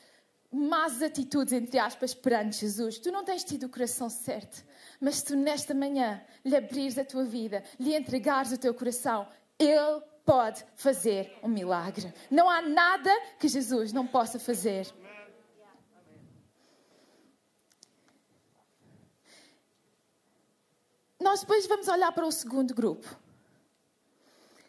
más 0.52 1.02
atitudes, 1.02 1.52
entre 1.52 1.78
aspas, 1.78 2.14
perante 2.14 2.59
Jesus. 2.59 2.99
Tu 2.99 3.11
não 3.11 3.25
tens 3.25 3.42
tido 3.42 3.66
o 3.66 3.68
coração 3.68 4.09
certo. 4.09 4.64
Mas 5.00 5.16
se 5.16 5.25
tu 5.25 5.37
nesta 5.37 5.75
manhã 5.75 6.23
lhe 6.44 6.56
abrires 6.56 6.97
a 6.97 7.04
tua 7.04 7.25
vida, 7.25 7.64
lhe 7.78 7.97
entregares 7.97 8.52
o 8.52 8.59
teu 8.59 8.73
coração, 8.73 9.26
Ele 9.59 10.00
pode 10.25 10.64
fazer 10.75 11.38
um 11.43 11.49
milagre. 11.49 12.12
Não 12.31 12.49
há 12.49 12.62
nada 12.62 13.11
que 13.38 13.49
Jesus 13.49 13.93
não 13.93 14.07
possa 14.07 14.38
fazer. 14.38 14.93
Nós 21.21 21.40
depois 21.40 21.66
vamos 21.66 21.88
olhar 21.88 22.12
para 22.12 22.26
o 22.26 22.33
segundo 22.33 22.75
grupo. 22.75 23.09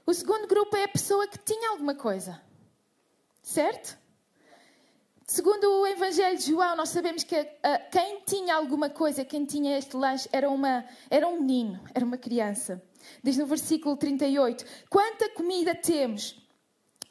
O 0.05 0.13
segundo 0.13 0.47
grupo 0.47 0.75
é 0.77 0.83
a 0.83 0.87
pessoa 0.87 1.27
que 1.27 1.37
tinha 1.39 1.69
alguma 1.69 1.95
coisa. 1.95 2.41
Certo? 3.41 3.97
Segundo 5.27 5.65
o 5.81 5.87
Evangelho 5.87 6.37
de 6.37 6.45
João, 6.45 6.75
nós 6.75 6.89
sabemos 6.89 7.23
que 7.23 7.35
uh, 7.35 7.89
quem 7.91 8.21
tinha 8.21 8.55
alguma 8.55 8.89
coisa, 8.91 9.25
quem 9.25 9.43
tinha 9.43 9.77
este 9.77 9.97
lanche, 9.97 10.29
era, 10.31 10.49
uma, 10.49 10.85
era 11.09 11.27
um 11.27 11.39
menino, 11.41 11.83
era 11.95 12.05
uma 12.05 12.17
criança. 12.17 12.81
Diz 13.23 13.37
no 13.37 13.45
versículo 13.45 13.97
38: 13.97 14.65
Quanta 14.89 15.29
comida 15.29 15.73
temos? 15.75 16.41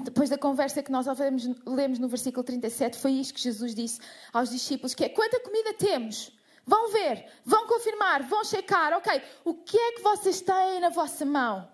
Depois 0.01 0.29
da 0.29 0.37
conversa 0.37 0.83
que 0.83 0.91
nós 0.91 1.07
lemos, 1.07 1.49
lemos 1.67 1.99
no 1.99 2.09
versículo 2.09 2.43
37, 2.43 2.99
foi 2.99 3.13
isto 3.13 3.35
que 3.35 3.41
Jesus 3.41 3.75
disse 3.75 4.01
aos 4.33 4.51
discípulos: 4.51 4.95
que 4.95 5.05
é 5.05 5.09
quanta 5.09 5.41
comida 5.41 5.73
temos? 5.75 6.33
Vão 6.67 6.91
ver, 6.91 7.27
vão 7.45 7.67
confirmar, 7.67 8.23
vão 8.23 8.43
checar, 8.45 8.93
ok, 8.95 9.23
o 9.45 9.55
que 9.55 9.77
é 9.77 9.93
que 9.93 10.03
vocês 10.03 10.41
têm 10.41 10.81
na 10.81 10.89
vossa 10.89 11.25
mão? 11.25 11.69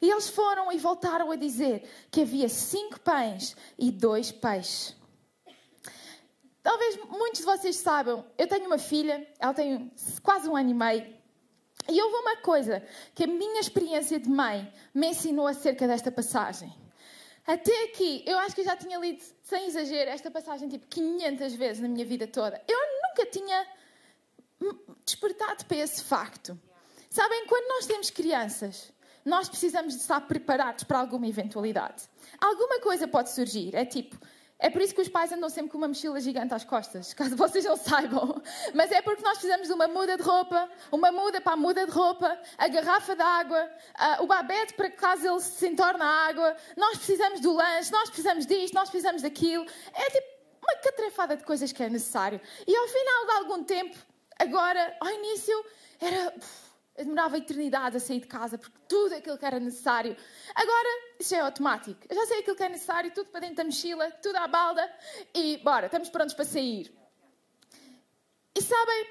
E 0.00 0.10
eles 0.10 0.28
foram 0.28 0.70
e 0.70 0.78
voltaram 0.78 1.30
a 1.30 1.36
dizer 1.36 1.88
que 2.10 2.22
havia 2.22 2.48
cinco 2.48 3.00
pães 3.00 3.56
e 3.78 3.90
dois 3.90 4.30
peixes. 4.30 4.94
Talvez 6.62 6.96
muitos 7.08 7.40
de 7.40 7.46
vocês 7.46 7.76
saibam, 7.76 8.24
eu 8.36 8.46
tenho 8.46 8.66
uma 8.66 8.78
filha, 8.78 9.26
ela 9.38 9.54
tem 9.54 9.90
quase 10.22 10.48
um 10.48 10.56
ano 10.56 10.70
e 10.70 10.74
meio, 10.74 11.14
e 11.88 12.00
houve 12.00 12.16
uma 12.16 12.36
coisa 12.36 12.82
que 13.14 13.24
a 13.24 13.26
minha 13.26 13.60
experiência 13.60 14.18
de 14.18 14.28
mãe 14.28 14.72
me 14.94 15.08
ensinou 15.08 15.46
acerca 15.46 15.86
desta 15.86 16.10
passagem. 16.10 16.72
Até 17.46 17.84
aqui, 17.84 18.22
eu 18.26 18.38
acho 18.38 18.54
que 18.54 18.62
eu 18.62 18.64
já 18.64 18.76
tinha 18.76 18.98
lido, 18.98 19.22
sem 19.42 19.66
exagero, 19.66 20.10
esta 20.10 20.30
passagem 20.30 20.68
tipo 20.68 20.86
500 20.86 21.54
vezes 21.54 21.82
na 21.82 21.88
minha 21.88 22.04
vida 22.04 22.26
toda. 22.26 22.62
Eu 22.66 22.78
nunca 23.02 23.26
tinha 23.26 23.66
despertado 25.04 25.64
para 25.66 25.76
esse 25.76 26.02
facto. 26.02 26.58
Sabem, 27.10 27.46
quando 27.46 27.68
nós 27.68 27.86
temos 27.86 28.08
crianças, 28.08 28.90
nós 29.24 29.48
precisamos 29.48 29.94
de 29.94 30.00
estar 30.00 30.20
preparados 30.22 30.84
para 30.84 30.98
alguma 30.98 31.26
eventualidade. 31.26 32.04
Alguma 32.40 32.80
coisa 32.80 33.06
pode 33.06 33.30
surgir, 33.30 33.74
é 33.74 33.84
tipo, 33.84 34.18
é 34.64 34.70
por 34.70 34.80
isso 34.80 34.94
que 34.94 35.02
os 35.02 35.10
pais 35.10 35.30
andam 35.30 35.50
sempre 35.50 35.70
com 35.70 35.76
uma 35.76 35.88
mochila 35.88 36.18
gigante 36.18 36.54
às 36.54 36.64
costas, 36.64 37.12
caso 37.12 37.36
vocês 37.36 37.66
não 37.66 37.76
saibam. 37.76 38.42
Mas 38.72 38.90
é 38.90 39.02
porque 39.02 39.22
nós 39.22 39.38
de 39.38 39.72
uma 39.74 39.86
muda 39.86 40.16
de 40.16 40.22
roupa, 40.22 40.70
uma 40.90 41.12
muda 41.12 41.38
para 41.38 41.52
a 41.52 41.56
muda 41.56 41.84
de 41.84 41.92
roupa, 41.92 42.40
a 42.56 42.66
garrafa 42.68 43.14
de 43.14 43.20
água, 43.20 43.70
o 44.20 44.26
babete 44.26 44.72
para 44.72 44.88
que 44.88 44.96
caso 44.96 45.28
ele 45.28 45.40
se 45.40 45.68
entorne 45.68 46.00
a 46.00 46.06
água. 46.06 46.56
Nós 46.78 46.96
precisamos 46.96 47.40
do 47.40 47.52
lanche, 47.52 47.92
nós 47.92 48.08
precisamos 48.08 48.46
disto, 48.46 48.72
nós 48.72 48.88
precisamos 48.88 49.20
daquilo. 49.20 49.66
É 49.92 50.10
tipo 50.10 50.26
uma 50.62 50.76
catrefada 50.76 51.36
de 51.36 51.44
coisas 51.44 51.70
que 51.70 51.82
é 51.82 51.90
necessário. 51.90 52.40
E 52.66 52.74
ao 52.74 52.88
final 52.88 53.26
de 53.26 53.32
algum 53.32 53.64
tempo, 53.64 53.98
agora, 54.38 54.96
ao 54.98 55.10
início, 55.10 55.62
era 56.00 56.34
eu 56.96 57.04
demorava 57.04 57.38
eternidade 57.38 57.96
a 57.96 58.00
sair 58.00 58.20
de 58.20 58.26
casa 58.26 58.56
porque 58.56 58.78
tudo 58.88 59.14
aquilo 59.14 59.36
que 59.36 59.44
era 59.44 59.58
necessário. 59.58 60.16
Agora, 60.54 60.88
isso 61.18 61.34
é 61.34 61.40
automático. 61.40 62.00
Eu 62.08 62.14
já 62.14 62.26
sei 62.26 62.40
aquilo 62.40 62.56
que 62.56 62.62
é 62.62 62.68
necessário, 62.68 63.10
tudo 63.12 63.30
para 63.30 63.40
dentro 63.40 63.56
da 63.56 63.64
mochila, 63.64 64.10
tudo 64.22 64.36
à 64.36 64.46
balda 64.46 64.88
e 65.34 65.56
bora, 65.58 65.86
estamos 65.86 66.08
prontos 66.08 66.34
para 66.34 66.44
sair. 66.44 66.92
E 68.54 68.62
sabem, 68.62 69.06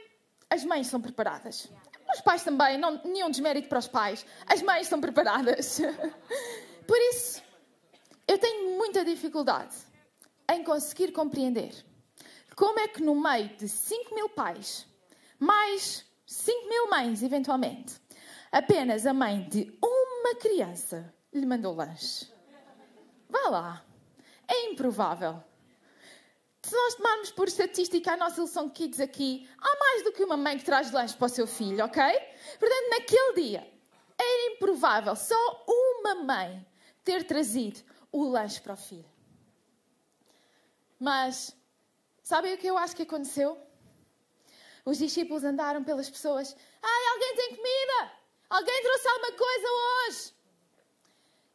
as 0.50 0.64
mães 0.64 0.88
são 0.88 1.02
preparadas. 1.02 1.70
Os 2.14 2.22
pais 2.22 2.44
também, 2.44 2.78
não, 2.78 3.02
nenhum 3.04 3.30
desmérito 3.30 3.68
para 3.68 3.80
os 3.80 3.88
pais. 3.88 4.26
As 4.46 4.62
mães 4.62 4.88
são 4.88 5.02
preparadas. 5.02 5.80
Por 6.88 6.98
isso, 7.12 7.42
eu 8.28 8.38
tenho 8.38 8.78
muita 8.78 9.04
dificuldade 9.04 9.76
em 10.50 10.64
conseguir 10.64 11.12
compreender 11.12 11.74
como 12.56 12.80
é 12.80 12.88
que 12.88 13.02
no 13.02 13.16
meio 13.16 13.50
de 13.58 13.68
5 13.68 14.14
mil 14.14 14.30
pais, 14.30 14.86
mais 15.40 16.06
5 16.34 16.68
mil 16.68 16.90
mães, 16.90 17.22
eventualmente. 17.22 18.02
Apenas 18.52 19.06
a 19.06 19.14
mãe 19.14 19.48
de 19.48 19.72
uma 19.82 20.36
criança 20.36 21.14
lhe 21.32 21.46
mandou 21.46 21.76
lanche. 21.76 22.28
Vá 23.30 23.50
lá. 23.50 23.86
É 24.48 24.72
improvável. 24.72 25.44
Se 26.64 26.74
nós 26.76 26.96
tomarmos 26.96 27.32
por 27.32 27.48
estatística 27.48 28.14
a 28.14 28.18
nossa 28.18 28.42
Ilson 28.42 28.68
Kids 28.70 29.00
aqui, 29.00 29.48
há 29.60 29.80
mais 29.80 30.04
do 30.04 30.12
que 30.12 30.24
uma 30.24 30.36
mãe 30.36 30.58
que 30.58 30.66
traz 30.66 30.92
lanche 30.92 31.16
para 31.16 31.28
o 31.28 31.30
seu 31.30 31.46
filho, 31.46 31.86
ok? 31.86 32.04
Portanto, 32.60 32.90
naquele 32.90 33.34
dia, 33.36 33.72
era 34.18 34.56
improvável 34.56 35.16
só 35.16 35.66
uma 35.68 36.16
mãe 36.16 36.66
ter 37.04 37.26
trazido 37.26 37.80
o 38.12 38.24
lanche 38.24 38.60
para 38.60 38.74
o 38.74 38.78
filho. 38.78 39.06
Mas, 41.00 41.56
sabem 42.24 42.56
o 42.56 42.58
que 42.58 42.68
eu 42.68 42.78
acho 42.78 42.96
que 42.96 43.04
aconteceu? 43.04 43.56
Os 44.86 44.98
discípulos 44.98 45.44
andaram 45.44 45.84
pelas 45.84 46.10
pessoas. 46.10 46.56
Ai, 46.82 47.08
alguém 47.14 47.36
tem 47.36 47.56
comida! 47.56 48.12
Alguém 48.50 48.84
trouxe 48.84 49.08
alguma 49.08 49.32
coisa 49.32 49.68
hoje! 49.68 50.34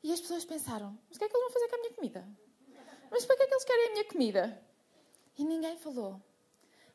E 0.02 0.12
as 0.12 0.20
pessoas 0.20 0.44
pensaram: 0.44 0.98
mas 1.08 1.16
o 1.16 1.18
que 1.18 1.24
é 1.24 1.28
que 1.28 1.36
eles 1.36 1.44
vão 1.44 1.52
fazer 1.52 1.68
com 1.68 1.76
a 1.76 1.78
minha 1.78 1.92
comida? 1.92 2.28
Mas 3.10 3.24
para 3.24 3.36
que 3.36 3.42
é 3.42 3.46
que 3.46 3.54
eles 3.54 3.64
querem 3.64 3.86
a 3.86 3.92
minha 3.92 4.04
comida? 4.04 4.62
E 5.36 5.44
ninguém 5.44 5.76
falou. 5.76 6.22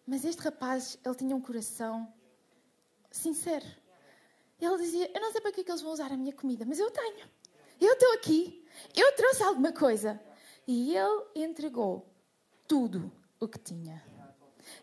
Mas 0.05 0.25
este 0.25 0.41
rapaz, 0.41 0.97
ele 1.05 1.15
tinha 1.15 1.35
um 1.35 1.41
coração 1.41 2.13
sincero. 3.11 3.65
Ele 4.59 4.77
dizia: 4.77 5.11
Eu 5.13 5.21
não 5.21 5.31
sei 5.31 5.41
para 5.41 5.51
que 5.51 5.61
é 5.61 5.63
que 5.63 5.71
eles 5.71 5.81
vão 5.81 5.91
usar 5.91 6.11
a 6.11 6.17
minha 6.17 6.33
comida, 6.33 6.65
mas 6.65 6.79
eu 6.79 6.89
tenho. 6.91 7.29
Eu 7.79 7.93
estou 7.93 8.13
aqui. 8.13 8.65
Eu 8.95 9.15
trouxe 9.15 9.43
alguma 9.43 9.71
coisa. 9.71 10.19
E 10.67 10.95
ele 10.95 11.25
entregou 11.35 12.09
tudo 12.67 13.11
o 13.39 13.47
que 13.47 13.59
tinha. 13.59 14.12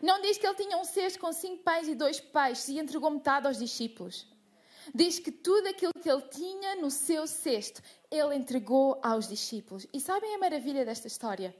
Não 0.01 0.21
diz 0.21 0.37
que 0.37 0.45
ele 0.45 0.55
tinha 0.55 0.77
um 0.77 0.83
cesto 0.83 1.19
com 1.19 1.31
cinco 1.33 1.63
pães 1.63 1.87
e 1.87 1.95
dois 1.95 2.19
peixes 2.19 2.67
e 2.69 2.79
entregou 2.79 3.09
metade 3.09 3.47
aos 3.47 3.57
discípulos. 3.57 4.27
Diz 4.93 5.19
que 5.19 5.31
tudo 5.31 5.67
aquilo 5.67 5.93
que 5.93 6.09
ele 6.09 6.21
tinha 6.23 6.75
no 6.75 6.89
seu 6.89 7.27
cesto, 7.27 7.81
ele 8.09 8.35
entregou 8.35 8.99
aos 9.03 9.27
discípulos. 9.27 9.85
E 9.93 9.99
sabem 9.99 10.33
a 10.35 10.39
maravilha 10.39 10.83
desta 10.83 11.07
história? 11.07 11.55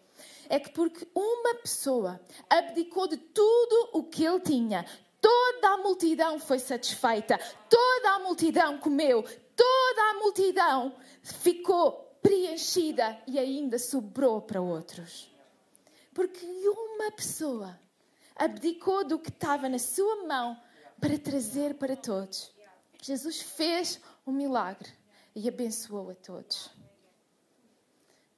É 0.49 0.59
que 0.59 0.71
porque 0.71 1.07
uma 1.15 1.55
pessoa 1.55 2.19
abdicou 2.49 3.07
de 3.07 3.17
tudo 3.17 3.89
o 3.93 4.03
que 4.03 4.25
ele 4.25 4.39
tinha, 4.39 4.85
toda 5.19 5.69
a 5.69 5.77
multidão 5.77 6.39
foi 6.39 6.59
satisfeita, 6.59 7.39
toda 7.69 8.11
a 8.11 8.19
multidão 8.19 8.77
comeu, 8.79 9.23
toda 9.55 10.01
a 10.09 10.13
multidão 10.15 10.95
ficou 11.21 12.17
preenchida 12.21 13.19
e 13.27 13.39
ainda 13.39 13.77
sobrou 13.77 14.41
para 14.41 14.61
outros. 14.61 15.31
Porque 16.13 16.45
uma 16.45 17.11
pessoa 17.11 17.79
abdicou 18.35 19.03
do 19.05 19.19
que 19.19 19.29
estava 19.29 19.69
na 19.69 19.79
sua 19.79 20.27
mão 20.27 20.59
para 20.99 21.17
trazer 21.17 21.75
para 21.75 21.95
todos. 21.95 22.53
Jesus 23.01 23.41
fez 23.41 23.99
um 24.25 24.31
milagre 24.31 24.89
e 25.35 25.47
abençoou 25.47 26.11
a 26.11 26.15
todos. 26.15 26.69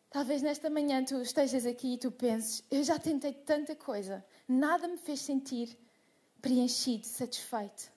Talvez 0.10 0.42
nesta 0.42 0.70
manhã 0.70 1.04
tu 1.04 1.20
estejas 1.22 1.66
aqui 1.66 1.96
e 1.96 1.98
tu 1.98 2.12
penses: 2.12 2.64
eu 2.70 2.84
já 2.84 3.00
tentei 3.00 3.34
tanta 3.34 3.76
coisa, 3.76 4.24
nada 4.48 4.88
me 4.88 4.98
fez 4.98 5.22
sentir 5.22 5.78
preenchido, 6.42 7.08
satisfeito. 7.08 7.92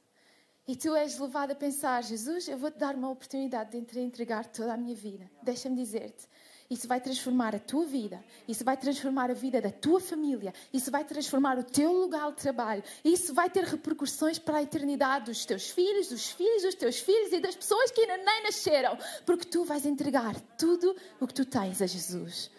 E 0.66 0.74
tu 0.74 0.96
és 0.96 1.18
levado 1.18 1.52
a 1.52 1.54
pensar: 1.54 2.02
Jesus, 2.02 2.48
eu 2.48 2.58
vou-te 2.58 2.78
dar 2.78 2.94
uma 2.94 3.10
oportunidade 3.10 3.78
de 3.78 4.00
entregar 4.00 4.46
toda 4.46 4.72
a 4.72 4.76
minha 4.76 4.96
vida. 4.96 5.30
Deixa-me 5.42 5.76
dizer-te: 5.76 6.26
isso 6.70 6.88
vai 6.88 7.00
transformar 7.00 7.54
a 7.54 7.58
tua 7.58 7.85
vida, 7.85 8.23
isso 8.46 8.64
vai 8.64 8.76
transformar 8.76 9.30
a 9.30 9.35
vida 9.35 9.61
da 9.61 9.70
tua 9.70 10.00
família, 10.00 10.52
isso 10.73 10.90
vai 10.90 11.04
transformar 11.04 11.58
o 11.58 11.64
teu 11.64 11.92
lugar 11.92 12.30
de 12.30 12.42
trabalho, 12.42 12.82
isso 13.04 13.32
vai 13.32 13.49
ter 13.49 13.64
repercussões 13.64 14.38
para 14.38 14.58
a 14.58 14.62
eternidade 14.62 15.26
dos 15.26 15.44
teus 15.44 15.70
filhos, 15.70 16.08
dos 16.08 16.30
filhos 16.30 16.62
dos 16.62 16.75
teus 16.75 16.99
filhos 16.99 17.32
e 17.32 17.40
das 17.40 17.56
pessoas 17.56 17.90
que 17.90 18.00
ainda 18.00 18.18
nem 18.18 18.42
nasceram, 18.42 18.99
porque 19.25 19.46
tu 19.46 19.64
vais 19.64 19.87
entregar 19.87 20.38
tudo 20.58 20.94
o 21.20 21.26
que 21.26 21.35
tu 21.35 21.44
tens 21.44 21.80
a 21.80 21.87
Jesus. 21.87 22.50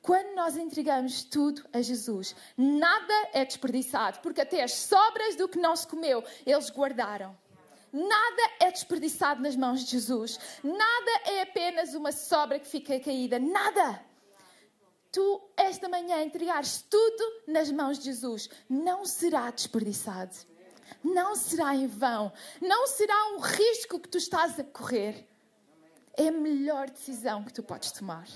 Quando 0.00 0.36
nós 0.36 0.56
entregamos 0.56 1.24
tudo 1.24 1.64
a 1.72 1.82
Jesus, 1.82 2.34
nada 2.56 3.12
é 3.32 3.44
desperdiçado, 3.44 4.20
porque 4.20 4.40
até 4.40 4.62
as 4.62 4.72
sobras 4.72 5.34
do 5.34 5.48
que 5.48 5.58
não 5.58 5.74
se 5.74 5.86
comeu, 5.86 6.22
eles 6.46 6.70
guardaram. 6.70 7.36
Nada 7.96 8.42
é 8.60 8.70
desperdiçado 8.70 9.40
nas 9.40 9.56
mãos 9.56 9.82
de 9.82 9.92
Jesus. 9.92 10.38
Nada 10.62 11.10
é 11.24 11.40
apenas 11.40 11.94
uma 11.94 12.12
sobra 12.12 12.58
que 12.58 12.68
fica 12.68 13.00
caída. 13.00 13.38
Nada. 13.38 14.04
Tu, 15.10 15.42
esta 15.56 15.88
manhã, 15.88 16.22
entregares 16.22 16.84
tudo 16.90 17.24
nas 17.48 17.72
mãos 17.72 17.98
de 17.98 18.04
Jesus. 18.04 18.50
Não 18.68 19.06
será 19.06 19.50
desperdiçado. 19.50 20.36
Não 21.02 21.34
será 21.34 21.74
em 21.74 21.86
vão. 21.86 22.30
Não 22.60 22.86
será 22.86 23.32
um 23.32 23.38
risco 23.38 23.98
que 23.98 24.10
tu 24.10 24.18
estás 24.18 24.60
a 24.60 24.64
correr. 24.64 25.26
É 26.18 26.28
a 26.28 26.32
melhor 26.32 26.90
decisão 26.90 27.44
que 27.44 27.52
tu 27.52 27.62
podes 27.62 27.92
tomar. 27.92 28.28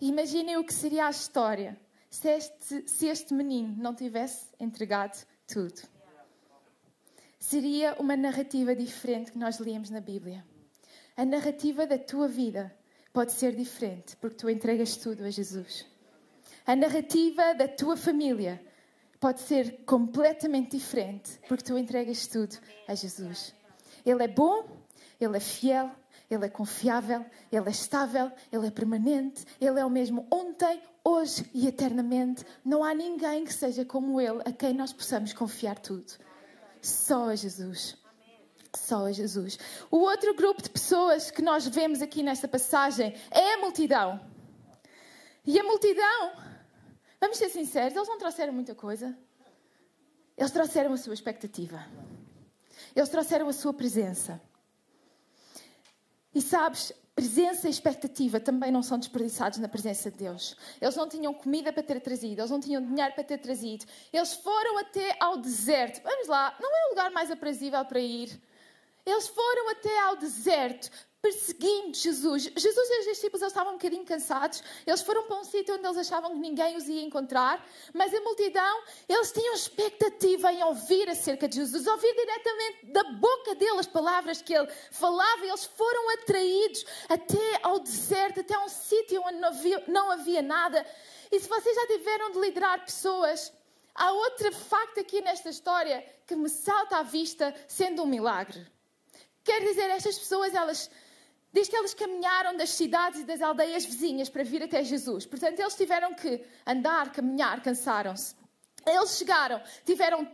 Imaginem 0.00 0.56
o 0.56 0.64
que 0.64 0.74
seria 0.74 1.06
a 1.06 1.10
história 1.10 1.80
se 2.08 2.28
este, 2.28 2.88
se 2.88 3.06
este 3.06 3.32
menino 3.32 3.76
não 3.80 3.94
tivesse 3.94 4.46
entregado 4.58 5.24
tudo 5.46 5.99
seria 7.40 7.96
uma 7.98 8.16
narrativa 8.16 8.76
diferente 8.76 9.32
que 9.32 9.38
nós 9.38 9.58
líamos 9.58 9.88
na 9.88 10.00
Bíblia. 10.00 10.44
A 11.16 11.24
narrativa 11.24 11.86
da 11.86 11.98
tua 11.98 12.28
vida 12.28 12.72
pode 13.12 13.32
ser 13.32 13.56
diferente 13.56 14.14
porque 14.18 14.36
tu 14.36 14.48
entregas 14.48 14.96
tudo 14.96 15.24
a 15.24 15.30
Jesus. 15.30 15.86
A 16.66 16.76
narrativa 16.76 17.54
da 17.54 17.66
tua 17.66 17.96
família 17.96 18.62
pode 19.18 19.40
ser 19.40 19.84
completamente 19.84 20.76
diferente 20.76 21.40
porque 21.48 21.64
tu 21.64 21.76
entregas 21.76 22.26
tudo 22.26 22.56
a 22.86 22.94
Jesus. 22.94 23.54
Ele 24.04 24.22
é 24.22 24.28
bom, 24.28 24.68
ele 25.18 25.36
é 25.36 25.40
fiel, 25.40 25.90
ele 26.30 26.44
é 26.44 26.48
confiável, 26.48 27.24
ele 27.50 27.68
é 27.68 27.70
estável, 27.70 28.30
ele 28.52 28.66
é 28.66 28.70
permanente, 28.70 29.44
ele 29.60 29.80
é 29.80 29.84
o 29.84 29.90
mesmo 29.90 30.26
ontem, 30.30 30.80
hoje 31.02 31.44
e 31.52 31.66
eternamente. 31.66 32.44
Não 32.64 32.84
há 32.84 32.94
ninguém 32.94 33.44
que 33.44 33.52
seja 33.52 33.84
como 33.84 34.20
ele 34.20 34.40
a 34.44 34.52
quem 34.52 34.74
nós 34.74 34.92
possamos 34.92 35.32
confiar 35.32 35.78
tudo. 35.78 36.12
Só 36.82 37.34
Jesus. 37.34 37.96
Só 38.74 39.10
Jesus. 39.10 39.58
O 39.90 39.98
outro 39.98 40.34
grupo 40.34 40.62
de 40.62 40.70
pessoas 40.70 41.30
que 41.30 41.42
nós 41.42 41.66
vemos 41.66 42.00
aqui 42.00 42.22
nesta 42.22 42.46
passagem 42.46 43.14
é 43.30 43.54
a 43.54 43.58
multidão. 43.58 44.20
E 45.44 45.58
a 45.58 45.64
multidão, 45.64 46.32
vamos 47.20 47.38
ser 47.38 47.48
sinceros, 47.48 47.96
eles 47.96 48.08
não 48.08 48.18
trouxeram 48.18 48.52
muita 48.52 48.74
coisa. 48.74 49.16
Eles 50.36 50.52
trouxeram 50.52 50.92
a 50.92 50.96
sua 50.96 51.14
expectativa. 51.14 51.84
Eles 52.94 53.08
trouxeram 53.08 53.48
a 53.48 53.52
sua 53.52 53.74
presença. 53.74 54.40
E 56.34 56.40
sabes, 56.40 56.92
presença 57.14 57.66
e 57.66 57.70
expectativa 57.70 58.38
também 58.38 58.70
não 58.70 58.82
são 58.82 58.98
desperdiçados 58.98 59.58
na 59.58 59.68
presença 59.68 60.10
de 60.10 60.18
Deus. 60.18 60.56
Eles 60.80 60.96
não 60.96 61.08
tinham 61.08 61.34
comida 61.34 61.72
para 61.72 61.82
ter 61.82 62.00
trazido, 62.00 62.40
eles 62.40 62.50
não 62.50 62.60
tinham 62.60 62.82
dinheiro 62.82 63.12
para 63.12 63.24
ter 63.24 63.38
trazido. 63.38 63.84
Eles 64.12 64.34
foram 64.34 64.78
até 64.78 65.16
ao 65.20 65.36
deserto. 65.36 66.02
Vamos 66.02 66.28
lá, 66.28 66.56
não 66.60 66.70
é 66.70 66.86
o 66.86 66.90
lugar 66.90 67.10
mais 67.10 67.30
aprazível 67.30 67.84
para 67.84 68.00
ir. 68.00 68.40
Eles 69.04 69.28
foram 69.28 69.70
até 69.70 70.00
ao 70.00 70.16
deserto 70.16 70.90
perseguindo 71.22 71.94
Jesus. 71.94 72.50
Jesus 72.56 72.90
e 72.90 73.00
os 73.00 73.06
discípulos 73.06 73.42
eles 73.42 73.52
estavam 73.52 73.74
um 73.74 73.76
bocadinho 73.76 74.04
cansados. 74.04 74.62
Eles 74.86 75.02
foram 75.02 75.24
para 75.24 75.36
um 75.36 75.44
sítio 75.44 75.74
onde 75.74 75.84
eles 75.84 75.98
achavam 75.98 76.32
que 76.32 76.38
ninguém 76.38 76.76
os 76.76 76.88
ia 76.88 77.02
encontrar. 77.02 77.64
Mas 77.92 78.14
a 78.14 78.20
multidão, 78.20 78.82
eles 79.08 79.30
tinham 79.30 79.54
expectativa 79.54 80.52
em 80.52 80.62
ouvir 80.64 81.08
acerca 81.08 81.46
de 81.46 81.56
Jesus, 81.56 81.86
ouvir 81.86 82.14
diretamente 82.14 82.86
da 82.86 83.04
boca 83.04 83.54
dele 83.54 83.78
as 83.78 83.86
palavras 83.86 84.40
que 84.40 84.54
ele 84.54 84.68
falava. 84.90 85.44
Eles 85.44 85.64
foram 85.64 86.10
atraídos 86.10 86.84
até 87.08 87.60
ao 87.62 87.78
deserto, 87.80 88.40
até 88.40 88.54
a 88.54 88.64
um 88.64 88.68
sítio 88.68 89.22
onde 89.22 89.38
não 89.38 89.48
havia, 89.48 89.84
não 89.88 90.10
havia 90.10 90.42
nada. 90.42 90.86
E 91.30 91.38
se 91.38 91.48
vocês 91.48 91.76
já 91.76 91.86
tiveram 91.86 92.32
de 92.32 92.40
liderar 92.40 92.84
pessoas, 92.84 93.52
há 93.94 94.10
outro 94.10 94.52
facto 94.52 95.00
aqui 95.00 95.20
nesta 95.20 95.50
história 95.50 96.04
que 96.26 96.34
me 96.34 96.48
salta 96.48 96.96
à 96.96 97.02
vista, 97.02 97.54
sendo 97.68 98.02
um 98.02 98.06
milagre. 98.06 98.66
Quer 99.44 99.62
dizer, 99.62 99.90
estas 99.90 100.18
pessoas, 100.18 100.54
elas 100.54 100.90
Diz 101.52 101.68
que 101.68 101.76
eles 101.76 101.94
caminharam 101.94 102.56
das 102.56 102.70
cidades 102.70 103.20
e 103.20 103.24
das 103.24 103.42
aldeias 103.42 103.84
vizinhas 103.84 104.28
para 104.28 104.44
vir 104.44 104.62
até 104.62 104.84
Jesus. 104.84 105.26
Portanto, 105.26 105.58
eles 105.58 105.74
tiveram 105.74 106.14
que 106.14 106.44
andar, 106.64 107.12
caminhar, 107.12 107.60
cansaram-se. 107.62 108.36
Eles 108.86 109.16
chegaram, 109.18 109.60
tiveram 109.84 110.26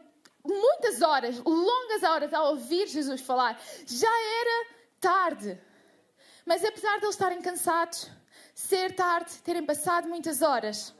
muitas 0.44 1.00
horas, 1.00 1.38
longas 1.38 2.02
horas, 2.02 2.35
a 2.35 2.42
ouvir 2.50 2.87
Jesus 2.87 3.20
falar. 3.22 3.61
Já 3.87 4.11
era 4.11 4.66
tarde. 5.00 5.59
Mas 6.44 6.64
apesar 6.64 6.98
de 6.98 7.05
eles 7.05 7.14
estarem 7.14 7.40
cansados, 7.40 8.11
ser 8.55 8.94
tarde, 8.94 9.33
terem 9.42 9.64
passado 9.64 10.09
muitas 10.09 10.42
horas, 10.42 10.94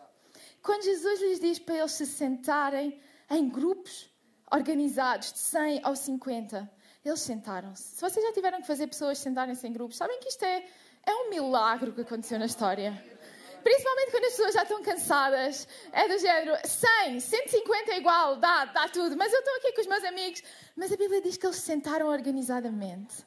quando 0.62 0.83
Jesus 0.83 1.20
lhes 1.20 1.40
diz 1.40 1.59
para 1.59 1.76
eles 1.76 1.92
se 1.92 2.07
sentarem 2.07 3.00
em 3.31 3.48
grupos 3.48 4.11
organizados 4.50 5.33
de 5.33 5.38
100 5.38 5.87
ou 5.87 5.94
50, 5.94 6.70
eles 7.09 7.21
sentaram-se. 7.21 7.83
Se 7.83 8.01
vocês 8.01 8.25
já 8.25 8.33
tiveram 8.33 8.61
que 8.61 8.66
fazer 8.66 8.87
pessoas 8.87 9.19
sentarem-se 9.19 9.66
em 9.66 9.73
grupos, 9.73 9.97
sabem 9.97 10.19
que 10.19 10.29
isto 10.29 10.45
é, 10.45 10.64
é 11.05 11.14
um 11.14 11.31
milagre 11.31 11.92
que 11.92 12.01
aconteceu 12.01 12.38
na 12.38 12.47
história. 12.47 12.92
Principalmente 13.62 14.11
quando 14.12 14.25
as 14.25 14.31
pessoas 14.31 14.55
já 14.55 14.62
estão 14.62 14.83
cansadas. 14.83 15.66
É 15.92 16.07
do 16.07 16.19
género 16.19 16.57
100, 16.64 17.19
150 17.19 17.92
é 17.92 17.99
igual, 17.99 18.37
dá, 18.37 18.64
dá 18.66 18.88
tudo. 18.88 19.16
Mas 19.16 19.33
eu 19.33 19.40
estou 19.40 19.57
aqui 19.57 19.73
com 19.73 19.81
os 19.81 19.87
meus 19.88 20.05
amigos. 20.05 20.42
Mas 20.77 20.92
a 20.92 20.97
Bíblia 20.97 21.21
diz 21.21 21.37
que 21.37 21.47
eles 21.47 21.57
se 21.57 21.62
sentaram 21.62 22.07
organizadamente. 22.07 23.27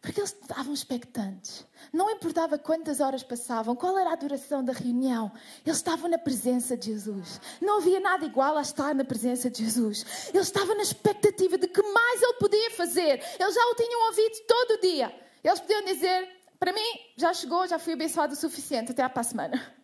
Porque 0.00 0.20
eles 0.20 0.32
estavam 0.32 0.74
expectantes. 0.74 1.64
Não 1.94 2.10
importava 2.10 2.58
quantas 2.58 2.98
horas 2.98 3.22
passavam, 3.22 3.76
qual 3.76 3.96
era 3.96 4.10
a 4.10 4.16
duração 4.16 4.64
da 4.64 4.72
reunião. 4.72 5.30
Eles 5.64 5.76
estavam 5.76 6.10
na 6.10 6.18
presença 6.18 6.76
de 6.76 6.86
Jesus. 6.86 7.40
Não 7.60 7.78
havia 7.78 8.00
nada 8.00 8.26
igual 8.26 8.58
a 8.58 8.62
estar 8.62 8.92
na 8.96 9.04
presença 9.04 9.48
de 9.48 9.62
Jesus. 9.62 10.04
Eles 10.34 10.48
estavam 10.48 10.74
na 10.74 10.82
expectativa 10.82 11.56
de 11.56 11.68
que 11.68 11.80
mais 11.80 12.20
ele 12.20 12.32
podia 12.32 12.70
fazer. 12.72 13.22
Eles 13.38 13.54
já 13.54 13.60
o 13.70 13.74
tinham 13.76 14.08
ouvido 14.08 14.40
todo 14.44 14.70
o 14.72 14.80
dia. 14.80 15.14
Eles 15.44 15.60
podiam 15.60 15.84
dizer: 15.84 16.28
Para 16.58 16.72
mim, 16.72 17.00
já 17.16 17.32
chegou, 17.32 17.64
já 17.68 17.78
fui 17.78 17.92
abençoado 17.92 18.32
o 18.32 18.36
suficiente, 18.36 18.90
até 18.90 19.08
para 19.08 19.20
a 19.20 19.24
semana. 19.24 19.74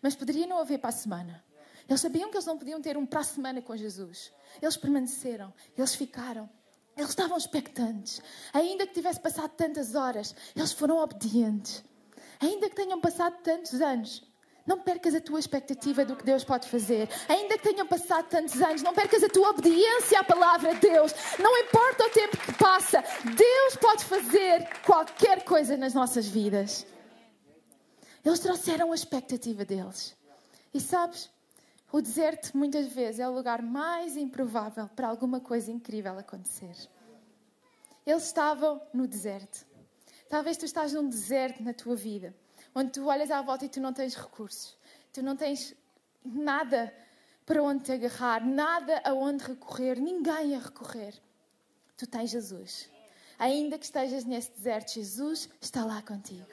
Mas 0.00 0.14
poderia 0.14 0.46
não 0.46 0.60
haver 0.60 0.78
para 0.78 0.90
a 0.90 0.92
semana. 0.92 1.44
Eles 1.88 2.00
sabiam 2.00 2.30
que 2.30 2.36
eles 2.36 2.46
não 2.46 2.56
podiam 2.56 2.80
ter 2.80 2.96
um 2.96 3.04
para 3.04 3.18
a 3.18 3.24
semana 3.24 3.60
com 3.60 3.76
Jesus. 3.76 4.32
Eles 4.62 4.76
permaneceram, 4.76 5.52
eles 5.76 5.92
ficaram. 5.92 6.48
Eles 6.96 7.10
estavam 7.10 7.36
expectantes. 7.36 8.22
Ainda 8.54 8.86
que 8.86 8.94
tivesse 8.94 9.20
passado 9.20 9.50
tantas 9.50 9.94
horas, 9.94 10.34
eles 10.54 10.72
foram 10.72 10.98
obedientes. 10.98 11.84
Ainda 12.40 12.70
que 12.70 12.76
tenham 12.76 13.00
passado 13.00 13.36
tantos 13.42 13.80
anos, 13.80 14.22
não 14.66 14.80
percas 14.80 15.14
a 15.14 15.20
tua 15.20 15.38
expectativa 15.38 16.04
do 16.04 16.16
que 16.16 16.24
Deus 16.24 16.42
pode 16.42 16.68
fazer. 16.68 17.08
Ainda 17.28 17.56
que 17.56 17.68
tenham 17.68 17.86
passado 17.86 18.28
tantos 18.28 18.60
anos, 18.60 18.82
não 18.82 18.94
percas 18.94 19.22
a 19.22 19.28
tua 19.28 19.50
obediência 19.50 20.18
à 20.18 20.24
palavra 20.24 20.74
de 20.74 20.80
Deus. 20.80 21.12
Não 21.38 21.56
importa 21.58 22.06
o 22.06 22.10
tempo 22.10 22.36
que 22.36 22.52
passa, 22.54 23.04
Deus 23.24 23.76
pode 23.76 24.04
fazer 24.04 24.68
qualquer 24.84 25.44
coisa 25.44 25.76
nas 25.76 25.94
nossas 25.94 26.26
vidas. 26.26 26.86
Eles 28.24 28.40
trouxeram 28.40 28.90
a 28.90 28.94
expectativa 28.94 29.64
deles. 29.64 30.16
E 30.74 30.80
sabes, 30.80 31.30
o 31.92 32.00
deserto, 32.00 32.56
muitas 32.56 32.88
vezes, 32.88 33.20
é 33.20 33.28
o 33.28 33.32
lugar 33.32 33.62
mais 33.62 34.16
improvável 34.16 34.88
para 34.88 35.08
alguma 35.08 35.40
coisa 35.40 35.70
incrível 35.70 36.18
acontecer. 36.18 36.74
Eles 38.04 38.24
estavam 38.24 38.80
no 38.92 39.06
deserto. 39.06 39.66
Talvez 40.28 40.56
tu 40.56 40.64
estás 40.64 40.92
num 40.92 41.08
deserto 41.08 41.62
na 41.62 41.72
tua 41.72 41.94
vida, 41.94 42.34
onde 42.74 42.90
tu 42.90 43.06
olhas 43.06 43.30
à 43.30 43.40
volta 43.40 43.64
e 43.64 43.68
tu 43.68 43.80
não 43.80 43.92
tens 43.92 44.14
recursos, 44.14 44.76
tu 45.12 45.22
não 45.22 45.36
tens 45.36 45.74
nada 46.24 46.92
para 47.44 47.62
onde 47.62 47.84
te 47.84 47.92
agarrar, 47.92 48.44
nada 48.44 49.00
a 49.04 49.14
onde 49.14 49.44
recorrer, 49.44 50.00
ninguém 50.00 50.56
a 50.56 50.58
recorrer. 50.58 51.14
Tu 51.96 52.06
tens 52.06 52.30
Jesus. 52.30 52.90
Ainda 53.38 53.78
que 53.78 53.84
estejas 53.84 54.24
nesse 54.24 54.50
deserto, 54.50 54.94
Jesus 54.94 55.48
está 55.60 55.84
lá 55.84 56.02
contigo. 56.02 56.48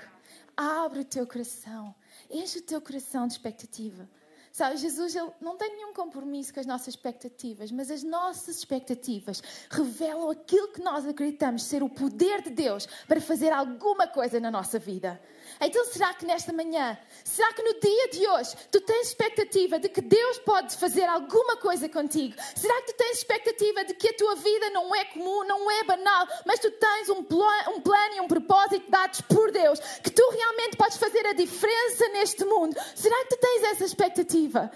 Abre 0.56 1.00
o 1.00 1.06
teu 1.06 1.26
coração, 1.26 1.96
enche 2.30 2.60
o 2.60 2.62
teu 2.62 2.80
coração 2.80 3.26
de 3.26 3.34
expectativa. 3.34 4.08
Sabe, 4.54 4.78
Jesus 4.78 5.16
ele 5.16 5.32
não 5.42 5.58
tem 5.58 5.76
nenhum 5.78 5.94
compromisso 5.94 6.54
com 6.54 6.60
as 6.60 6.68
nossas 6.68 6.90
expectativas, 6.90 7.72
mas 7.72 7.90
as 7.90 8.04
nossas 8.04 8.58
expectativas 8.58 9.42
revelam 9.68 10.30
aquilo 10.30 10.68
que 10.68 10.80
nós 10.80 11.08
acreditamos 11.08 11.64
ser 11.64 11.82
o 11.82 11.90
poder 11.90 12.44
de 12.44 12.52
Deus 12.52 12.86
para 13.08 13.20
fazer 13.20 13.52
alguma 13.52 14.06
coisa 14.06 14.40
na 14.40 14.52
nossa 14.52 14.78
vida. 14.78 15.20
Então, 15.66 15.86
será 15.86 16.14
que 16.14 16.26
nesta 16.26 16.52
manhã, 16.52 16.98
será 17.24 17.54
que 17.54 17.64
no 17.64 17.80
dia 17.80 18.08
de 18.10 18.28
hoje, 18.28 18.56
tu 18.72 18.82
tens 18.82 19.08
expectativa 19.08 19.80
de 19.80 19.88
que 19.88 20.02
Deus 20.02 20.38
pode 20.40 20.76
fazer 20.78 21.06
alguma 21.06 21.58
coisa 21.58 21.88
contigo? 21.88 22.36
Será 22.56 22.82
que 22.82 22.94
tu 22.94 22.98
tens 22.98 23.18
expectativa 23.18 23.86
de 23.86 23.94
que 23.94 24.10
a 24.10 24.14
tua 24.14 24.36
vida 24.36 24.70
não 24.72 24.94
é 24.94 25.06
comum, 25.06 25.44
não 25.46 25.72
é 25.72 25.84
banal, 25.84 26.28
mas 26.46 26.60
tu 26.60 26.70
tens 26.72 27.10
um, 27.10 27.20
um 27.20 27.82
plano 27.82 28.16
e 28.16 28.22
um 28.22 28.28
propósito 28.28 28.90
dados 28.90 29.22
por 29.22 29.52
Deus, 29.52 29.80
que 30.04 30.12
tu 30.12 30.30
realmente 30.32 30.76
podes 30.76 30.98
fazer 30.98 31.26
a 31.28 31.34
diferença 31.34 32.10
neste 32.10 32.44
mundo? 32.46 32.76
Será 32.96 33.16
que 33.24 33.36
tu 33.36 33.40
tens 33.40 33.64
essa 33.64 33.86
expectativa? 33.86 34.72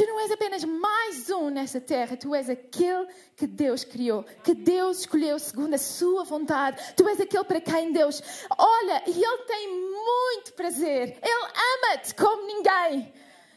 Tu 0.00 0.06
não 0.06 0.18
és 0.18 0.30
apenas 0.30 0.64
mais 0.64 1.28
um 1.28 1.50
nessa 1.50 1.78
terra, 1.78 2.16
tu 2.16 2.34
és 2.34 2.48
aquele 2.48 3.06
que 3.36 3.46
Deus 3.46 3.84
criou, 3.84 4.24
que 4.42 4.54
Deus 4.54 5.00
escolheu 5.00 5.38
segundo 5.38 5.74
a 5.74 5.78
sua 5.78 6.24
vontade. 6.24 6.94
Tu 6.96 7.06
és 7.06 7.20
aquele 7.20 7.44
para 7.44 7.60
quem 7.60 7.92
Deus 7.92 8.22
olha 8.56 9.02
e 9.06 9.10
Ele 9.10 9.42
tem 9.46 9.68
muito 9.68 10.54
prazer. 10.54 11.18
Ele 11.22 11.44
ama-te 11.44 12.14
como 12.14 12.46
ninguém. 12.46 13.12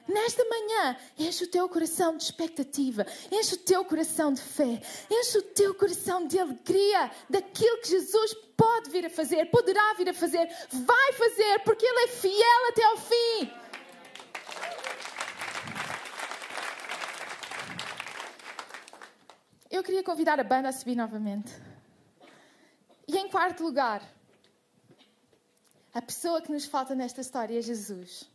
Nesta 0.05 0.43
manhã, 0.43 0.97
enche 1.17 1.45
o 1.45 1.49
teu 1.49 1.69
coração 1.69 2.17
de 2.17 2.25
expectativa, 2.25 3.07
enche 3.31 3.55
o 3.55 3.59
teu 3.59 3.85
coração 3.85 4.33
de 4.33 4.41
fé, 4.41 4.81
enche 5.09 5.37
o 5.37 5.43
teu 5.43 5.73
coração 5.73 6.27
de 6.27 6.37
alegria 6.37 7.09
daquilo 7.29 7.77
que 7.77 7.87
Jesus 7.87 8.33
pode 8.57 8.89
vir 8.89 9.05
a 9.05 9.09
fazer, 9.09 9.45
poderá 9.45 9.93
vir 9.93 10.09
a 10.09 10.13
fazer, 10.13 10.45
vai 10.69 11.13
fazer, 11.13 11.59
porque 11.63 11.85
Ele 11.85 12.03
é 12.03 12.07
fiel 12.07 12.67
até 12.67 12.83
ao 12.83 12.97
fim. 12.97 13.62
Eu 19.73 19.81
queria 19.83 20.03
convidar 20.03 20.39
a 20.39 20.43
banda 20.43 20.69
a 20.69 20.71
subir 20.71 20.95
novamente. 20.95 21.51
E 23.07 23.17
em 23.17 23.27
quarto 23.27 23.63
lugar, 23.63 24.03
a 25.91 25.99
pessoa 25.99 26.43
que 26.43 26.51
nos 26.51 26.65
falta 26.65 26.93
nesta 26.93 27.21
história 27.21 27.57
é 27.57 27.61
Jesus. 27.61 28.29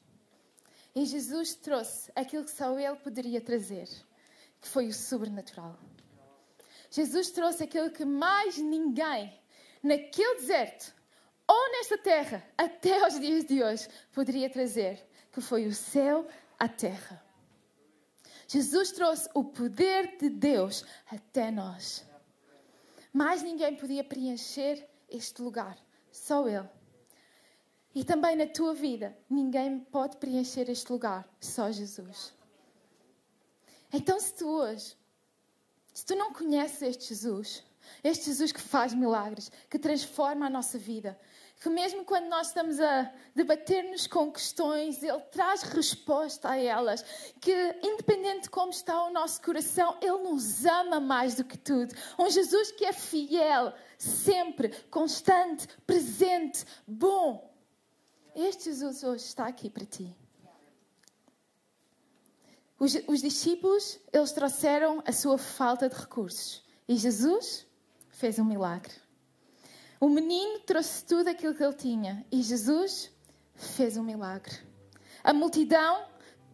E 0.97 1.07
Jesus 1.07 1.55
trouxe 1.55 2.11
aquilo 2.17 2.45
que 2.45 2.51
só 2.51 2.77
Ele 2.77 2.97
poderia 2.97 3.41
trazer, 3.41 3.89
que 4.61 4.67
foi 4.67 4.89
o 4.89 4.93
sobrenatural. 4.93 5.79
Jesus 6.91 7.31
trouxe 7.31 7.63
aquilo 7.63 7.93
que 7.93 8.05
mais 8.05 8.59
ninguém 8.59 9.33
naquele 9.81 10.41
deserto 10.41 10.93
ou 11.47 11.71
nesta 11.71 11.97
terra, 11.97 12.45
até 12.59 13.01
aos 13.01 13.19
dias 13.21 13.45
de 13.45 13.63
hoje, 13.63 13.89
poderia 14.13 14.51
trazer, 14.51 15.09
que 15.33 15.41
foi 15.41 15.69
o 15.69 15.73
céu 15.73 16.27
à 16.59 16.69
terra. 16.69 17.28
Jesus 18.49 18.93
trouxe 18.93 19.29
o 19.35 19.45
poder 19.45 20.17
de 20.17 20.31
Deus 20.31 20.83
até 21.07 21.51
nós. 21.51 22.03
Mais 23.13 23.43
ninguém 23.43 23.77
podia 23.77 24.03
preencher 24.03 24.89
este 25.07 25.43
lugar, 25.43 25.79
só 26.11 26.49
Ele. 26.49 26.69
E 27.95 28.03
também 28.05 28.37
na 28.37 28.47
tua 28.47 28.75
vida, 28.75 29.17
ninguém 29.29 29.81
pode 29.81 30.17
preencher 30.17 30.71
este 30.71 30.91
lugar, 30.91 31.29
só 31.39 31.71
Jesus. 31.71 32.33
Então, 33.93 34.19
se 34.19 34.35
tu 34.35 34.49
hoje, 34.49 34.97
se 35.93 36.07
tu 36.07 36.15
não 36.15 36.33
conheces 36.33 36.81
este 36.81 37.09
Jesus, 37.09 37.63
este 38.03 38.27
Jesus 38.27 38.51
que 38.51 38.61
faz 38.61 38.95
milagres, 38.95 39.51
que 39.69 39.79
transforma 39.79 40.47
a 40.47 40.51
nossa 40.51 40.79
vida, 40.79 41.19
que 41.59 41.69
mesmo 41.69 42.05
quando 42.05 42.27
nós 42.27 42.49
estamos 42.49 42.79
a 42.79 43.13
debater-nos 43.35 44.07
com 44.07 44.31
questões, 44.31 45.03
Ele 45.03 45.21
traz 45.33 45.63
resposta 45.63 46.51
a 46.51 46.57
elas. 46.57 47.05
Que, 47.41 47.53
independente 47.83 48.43
de 48.43 48.51
como 48.51 48.71
está 48.71 49.05
o 49.05 49.13
nosso 49.13 49.43
coração, 49.43 49.99
Ele 50.01 50.19
nos 50.19 50.65
ama 50.65 51.01
mais 51.01 51.35
do 51.35 51.45
que 51.45 51.59
tudo. 51.59 51.95
Um 52.19 52.31
Jesus 52.31 52.71
que 52.71 52.85
é 52.85 52.93
fiel, 52.93 53.73
sempre, 53.99 54.69
constante, 54.85 55.67
presente, 55.85 56.65
bom. 56.87 57.53
Este 58.37 58.65
Jesus 58.65 59.03
hoje 59.03 59.25
está 59.25 59.49
aqui 59.49 59.69
para 59.69 59.85
ti. 59.85 60.17
Os, 62.79 62.95
os 63.09 63.21
discípulos, 63.21 63.99
eles 64.13 64.31
trouxeram 64.31 65.03
a 65.05 65.11
sua 65.11 65.37
falta 65.37 65.89
de 65.89 65.97
recursos. 65.97 66.63
E 66.87 66.97
Jesus 66.97 67.67
fez 68.11 68.39
um 68.39 68.45
milagre. 68.45 68.95
O 70.01 70.09
menino 70.09 70.61
trouxe 70.61 71.05
tudo 71.05 71.29
aquilo 71.29 71.55
que 71.55 71.65
ele 71.65 71.75
tinha 71.75 72.25
e 72.31 72.41
Jesus 72.41 73.11
fez 73.57 73.97
um 73.97 74.03
milagre. 74.05 74.55
A 75.25 75.33
multidão 75.33 76.05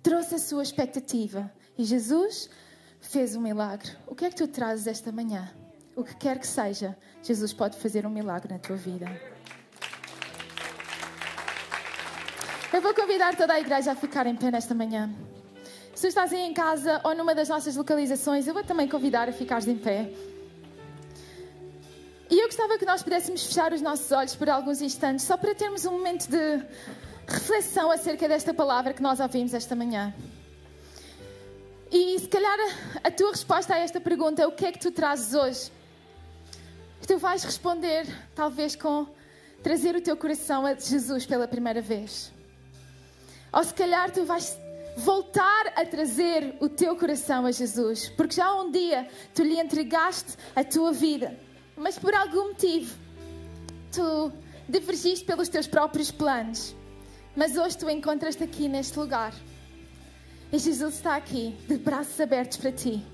trouxe 0.03 0.37
a 0.37 0.39
sua 0.39 0.63
expectativa 0.63 1.53
e 1.77 1.85
Jesus 1.85 2.49
fez 3.01 3.37
um 3.37 3.41
milagre. 3.43 3.91
O 4.07 4.15
que 4.15 4.25
é 4.25 4.31
que 4.31 4.37
tu 4.37 4.49
trazes 4.49 4.87
esta 4.87 5.13
manhã? 5.13 5.53
O 5.95 6.03
que 6.03 6.17
quer 6.17 6.39
que 6.39 6.47
seja, 6.47 6.97
Jesus 7.23 7.53
pode 7.53 7.77
fazer 7.77 8.07
um 8.07 8.11
milagre 8.11 8.53
na 8.53 8.59
tua 8.59 8.77
vida. 8.77 9.07
Eu 12.73 12.81
vou 12.81 12.95
convidar 12.95 13.37
toda 13.37 13.53
a 13.53 13.61
igreja 13.61 13.93
a 13.93 13.95
ficar 13.95 14.27
em 14.27 14.35
pé 14.35 14.51
nesta 14.51 14.75
manhã. 14.75 15.15
Se 15.95 16.09
estás 16.09 16.33
aí 16.33 16.41
em 16.41 16.55
casa 16.55 17.01
ou 17.05 17.15
numa 17.15 17.35
das 17.35 17.49
nossas 17.49 17.77
localizações, 17.77 18.47
eu 18.47 18.55
vou 18.55 18.65
também 18.65 18.89
convidar 18.89 19.29
a 19.29 19.33
ficares 19.33 19.69
em 19.69 19.77
pé. 19.77 20.11
E 22.35 22.41
eu 22.41 22.49
gostava 22.49 22.77
que 22.77 22.85
nós 22.85 23.01
pudéssemos 23.01 23.47
fechar 23.47 23.73
os 23.73 23.81
nossos 23.81 24.11
olhos 24.11 24.35
por 24.35 24.51
alguns 24.51 24.83
instantes, 24.83 25.25
só 25.25 25.37
para 25.37 25.55
termos 25.55 25.85
um 25.87 25.93
momento 25.93 26.27
de 26.27 26.65
reflexão 27.29 27.93
acerca 27.93 28.27
desta 28.27 28.53
palavra 28.53 28.93
que 28.93 29.01
nós 29.01 29.21
ouvimos 29.21 29.55
esta 29.55 29.77
manhã. 29.77 30.13
E 31.93 32.19
se 32.19 32.27
calhar 32.27 32.59
a 33.05 33.09
tua 33.13 33.31
resposta 33.31 33.75
a 33.75 33.79
esta 33.79 34.01
pergunta 34.01 34.43
é 34.43 34.47
o 34.49 34.51
que 34.51 34.67
é 34.67 34.73
que 34.73 34.81
tu 34.81 34.91
trazes 34.91 35.33
hoje? 35.33 35.71
Tu 37.07 37.17
vais 37.19 37.45
responder, 37.45 38.05
talvez, 38.35 38.75
com 38.75 39.07
trazer 39.63 39.95
o 39.95 40.01
teu 40.01 40.17
coração 40.17 40.67
a 40.67 40.75
Jesus 40.75 41.25
pela 41.27 41.47
primeira 41.47 41.81
vez. 41.81 42.33
Ou 43.53 43.63
se 43.63 43.73
calhar 43.73 44.11
tu 44.11 44.25
vais 44.25 44.59
voltar 44.97 45.73
a 45.77 45.87
trazer 45.87 46.57
o 46.59 46.69
teu 46.69 46.97
coração 46.97 47.47
a 47.47 47.53
Jesus, 47.53 48.09
porque 48.09 48.35
já 48.35 48.53
um 48.57 48.73
dia 48.73 49.09
tu 49.33 49.45
lhe 49.45 49.61
entregaste 49.61 50.35
a 50.57 50.65
tua 50.65 50.91
vida 50.91 51.54
mas 51.77 51.99
por 51.99 52.15
algum 52.15 52.49
motivo 52.49 52.95
tu 53.93 54.33
divergiste 54.69 55.25
pelos 55.25 55.49
teus 55.49 55.67
próprios 55.67 56.11
planos. 56.11 56.75
Mas 57.37 57.57
hoje 57.57 57.79
tu 57.79 57.91
encontras-te 57.91 58.45
aqui 58.45 58.69
neste 58.69 58.99
lugar. 58.99 59.35
E 60.53 60.59
Jesus 60.59 60.95
está 60.95 61.17
aqui, 61.17 61.57
de 61.67 61.77
braços 61.77 62.21
abertos 62.21 62.59
para 62.59 62.71
ti. 62.71 63.05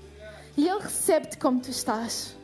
E 0.55 0.67
Ele 0.67 0.79
recebe-te 0.79 1.37
como 1.37 1.59
tu 1.59 1.71
estás. 1.71 2.35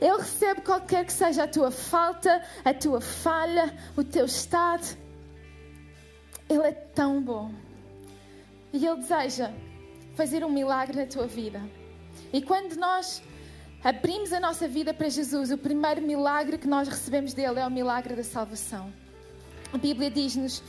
Ele 0.00 0.16
recebe 0.16 0.62
qualquer 0.62 1.04
que 1.04 1.12
seja 1.12 1.44
a 1.44 1.48
tua 1.48 1.70
falta, 1.70 2.42
a 2.64 2.72
tua 2.72 3.00
falha, 3.00 3.76
o 3.96 4.04
teu 4.04 4.24
estado. 4.24 4.96
Ele 6.48 6.62
é 6.62 6.72
tão 6.72 7.20
bom. 7.20 7.52
E 8.72 8.86
Ele 8.86 8.96
deseja 8.96 9.52
fazer 10.14 10.44
um 10.44 10.50
milagre 10.50 10.96
na 10.96 11.06
tua 11.06 11.26
vida. 11.26 11.60
E 12.32 12.40
quando 12.40 12.74
nós 12.76 13.22
abrimos 13.82 14.32
a 14.32 14.40
nossa 14.40 14.66
vida 14.66 14.92
para 14.92 15.08
Jesus, 15.08 15.50
o 15.50 15.58
primeiro 15.58 16.02
milagre 16.02 16.58
que 16.58 16.66
nós 16.66 16.88
recebemos 16.88 17.32
dele 17.32 17.60
é 17.60 17.66
o 17.66 17.70
milagre 17.70 18.14
da 18.14 18.24
salvação. 18.24 18.92
A 19.72 19.78
Bíblia 19.78 20.10
diz-nos 20.10 20.62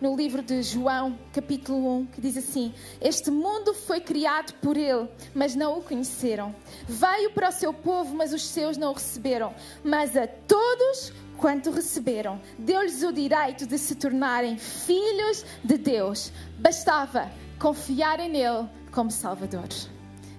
no 0.00 0.14
livro 0.14 0.42
de 0.42 0.62
João, 0.62 1.18
capítulo 1.32 2.00
1, 2.00 2.06
que 2.06 2.20
diz 2.20 2.36
assim: 2.36 2.74
Este 3.00 3.30
mundo 3.30 3.72
foi 3.72 4.00
criado 4.00 4.52
por 4.60 4.76
ele, 4.76 5.08
mas 5.34 5.54
não 5.54 5.78
o 5.78 5.82
conheceram. 5.82 6.54
Veio 6.86 7.30
para 7.32 7.48
o 7.48 7.52
seu 7.52 7.72
povo, 7.72 8.14
mas 8.14 8.32
os 8.32 8.42
seus 8.42 8.76
não 8.76 8.90
o 8.90 8.94
receberam. 8.94 9.54
Mas 9.82 10.16
a 10.16 10.26
todos 10.26 11.12
quanto 11.38 11.70
receberam, 11.70 12.40
deu-lhes 12.58 13.02
o 13.02 13.12
direito 13.12 13.66
de 13.66 13.78
se 13.78 13.94
tornarem 13.94 14.58
filhos 14.58 15.44
de 15.64 15.78
Deus. 15.78 16.32
Bastava 16.58 17.30
confiarem 17.58 18.28
nele 18.28 18.68
como 18.92 19.10
Salvador. 19.10 19.68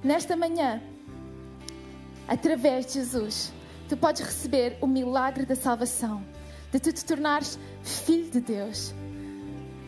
Nesta 0.04 0.36
manhã, 0.36 0.82
através 2.28 2.86
de 2.86 2.94
Jesus, 2.94 3.54
tu 3.88 3.96
podes 3.96 4.22
receber 4.22 4.78
o 4.82 4.88
milagre 4.88 5.46
da 5.46 5.56
salvação, 5.56 6.24
de 6.72 6.80
tu 6.80 6.92
te 6.92 7.06
tornares 7.06 7.58
filho 7.84 8.30
de 8.30 8.42
Deus. 8.42 8.94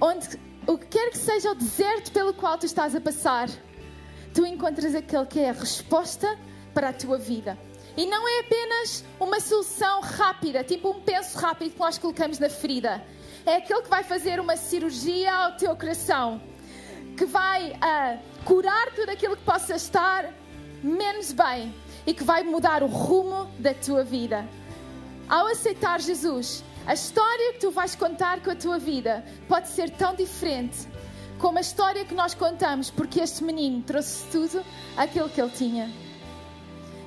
Onde 0.02 0.40
o 0.66 0.78
que 0.78 0.88
quer 0.88 1.10
que 1.10 1.18
seja 1.18 1.52
o 1.52 1.56
deserto 1.56 2.12
pelo 2.12 2.34
qual 2.34 2.58
tu 2.58 2.66
estás 2.66 2.96
a 2.96 3.02
passar, 3.02 3.50
tu 4.34 4.46
encontras 4.46 4.96
aquele 4.96 5.26
que 5.26 5.40
é 5.40 5.50
a 5.50 5.54
resposta 5.54 6.38
para 6.74 6.90
a 6.90 6.94
tua 6.94 7.18
vida. 7.18 7.58
E 7.98 8.06
não 8.06 8.28
é 8.28 8.40
apenas 8.40 9.04
uma 9.20 9.40
solução 9.40 10.00
rápida, 10.00 10.64
tipo 10.64 10.90
um 10.90 11.02
penso 11.02 11.38
rápido 11.38 11.74
que 11.74 11.80
nós 11.80 11.98
colocamos 11.98 12.40
na 12.40 12.50
ferida. 12.50 13.04
É 13.46 13.58
aquele 13.58 13.82
que 13.82 13.90
vai 13.90 14.04
fazer 14.04 14.40
uma 14.40 14.56
cirurgia 14.56 15.34
ao 15.34 15.58
teu 15.58 15.76
coração, 15.76 16.42
que 17.18 17.26
vai 17.26 17.72
uh, 17.72 18.44
curar 18.46 18.94
tudo 18.94 19.10
aquilo 19.10 19.36
que 19.36 19.44
possa 19.44 19.76
estar 19.76 20.32
menos 20.82 21.34
bem 21.34 21.74
e 22.10 22.14
que 22.16 22.24
vai 22.24 22.42
mudar 22.42 22.82
o 22.82 22.88
rumo 22.88 23.46
da 23.60 23.72
tua 23.72 24.04
vida. 24.04 24.44
ao 25.30 25.46
aceitar 25.46 26.02
Jesus, 26.02 26.64
a 26.88 26.96
história 26.96 27.54
que 27.54 27.60
tu 27.60 27.70
vais 27.70 27.94
contar 27.94 28.42
com 28.42 28.50
a 28.50 28.56
tua 28.56 28.80
vida 28.80 29.24
pode 29.48 29.68
ser 29.68 29.92
tão 29.92 30.16
diferente 30.16 30.88
como 31.38 31.60
a 31.60 31.62
história 31.62 32.04
que 32.04 32.16
nós 32.16 32.34
contamos, 32.34 32.90
porque 32.90 33.20
este 33.20 33.44
menino 33.44 33.84
trouxe 33.84 34.26
tudo 34.32 34.66
aquilo 34.98 35.30
que 35.30 35.40
ele 35.40 35.52
tinha. 35.52 35.88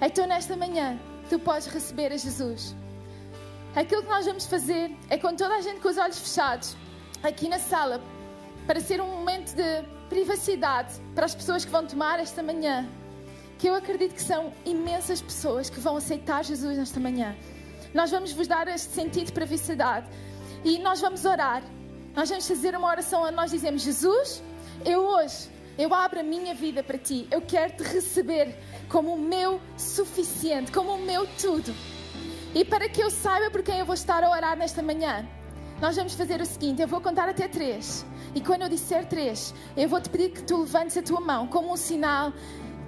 Então, 0.00 0.24
nesta 0.24 0.56
manhã, 0.56 0.96
tu 1.28 1.36
podes 1.36 1.66
receber 1.66 2.12
a 2.12 2.16
Jesus. 2.16 2.72
Aquilo 3.74 4.04
que 4.04 4.08
nós 4.08 4.24
vamos 4.24 4.46
fazer 4.46 4.96
é 5.10 5.18
com 5.18 5.34
toda 5.34 5.56
a 5.56 5.60
gente 5.62 5.80
com 5.80 5.88
os 5.88 5.98
olhos 5.98 6.20
fechados, 6.20 6.76
aqui 7.24 7.48
na 7.48 7.58
sala, 7.58 8.00
para 8.68 8.78
ser 8.78 9.00
um 9.00 9.08
momento 9.08 9.52
de 9.56 9.82
privacidade 10.08 10.94
para 11.12 11.24
as 11.24 11.34
pessoas 11.34 11.64
que 11.64 11.72
vão 11.72 11.84
tomar 11.84 12.20
esta 12.20 12.40
manhã. 12.40 12.88
Que 13.62 13.68
eu 13.68 13.76
acredito 13.76 14.16
que 14.16 14.22
são 14.22 14.52
imensas 14.66 15.22
pessoas 15.22 15.70
que 15.70 15.78
vão 15.78 15.96
aceitar 15.96 16.42
Jesus 16.42 16.76
nesta 16.76 16.98
manhã. 16.98 17.36
Nós 17.94 18.10
vamos 18.10 18.32
vos 18.32 18.48
dar 18.48 18.66
este 18.66 18.92
sentido 18.92 19.26
de 19.26 19.32
privacidade 19.32 20.08
e 20.64 20.80
nós 20.80 21.00
vamos 21.00 21.24
orar. 21.24 21.62
Nós 22.12 22.28
vamos 22.28 22.48
fazer 22.48 22.74
uma 22.74 22.88
oração 22.88 23.22
onde 23.22 23.36
nós 23.36 23.52
dizemos: 23.52 23.82
Jesus, 23.82 24.42
eu 24.84 25.02
hoje, 25.02 25.48
eu 25.78 25.94
abro 25.94 26.18
a 26.18 26.24
minha 26.24 26.56
vida 26.56 26.82
para 26.82 26.98
ti. 26.98 27.28
Eu 27.30 27.40
quero 27.40 27.76
te 27.76 27.84
receber 27.84 28.52
como 28.88 29.14
o 29.14 29.20
meu 29.20 29.60
suficiente, 29.76 30.72
como 30.72 30.96
o 30.96 31.00
meu 31.00 31.24
tudo. 31.40 31.72
E 32.52 32.64
para 32.64 32.88
que 32.88 33.00
eu 33.00 33.12
saiba 33.12 33.48
por 33.48 33.62
quem 33.62 33.78
eu 33.78 33.86
vou 33.86 33.94
estar 33.94 34.24
a 34.24 34.30
orar 34.32 34.56
nesta 34.56 34.82
manhã, 34.82 35.24
nós 35.80 35.94
vamos 35.94 36.14
fazer 36.14 36.40
o 36.40 36.46
seguinte: 36.46 36.82
eu 36.82 36.88
vou 36.88 37.00
contar 37.00 37.28
até 37.28 37.46
três. 37.46 38.04
E 38.34 38.40
quando 38.40 38.62
eu 38.62 38.68
disser 38.68 39.06
três, 39.06 39.54
eu 39.76 39.88
vou 39.88 40.00
te 40.00 40.10
pedir 40.10 40.30
que 40.30 40.42
tu 40.42 40.62
levantes 40.62 40.96
a 40.96 41.02
tua 41.02 41.20
mão 41.20 41.46
como 41.46 41.72
um 41.72 41.76
sinal 41.76 42.32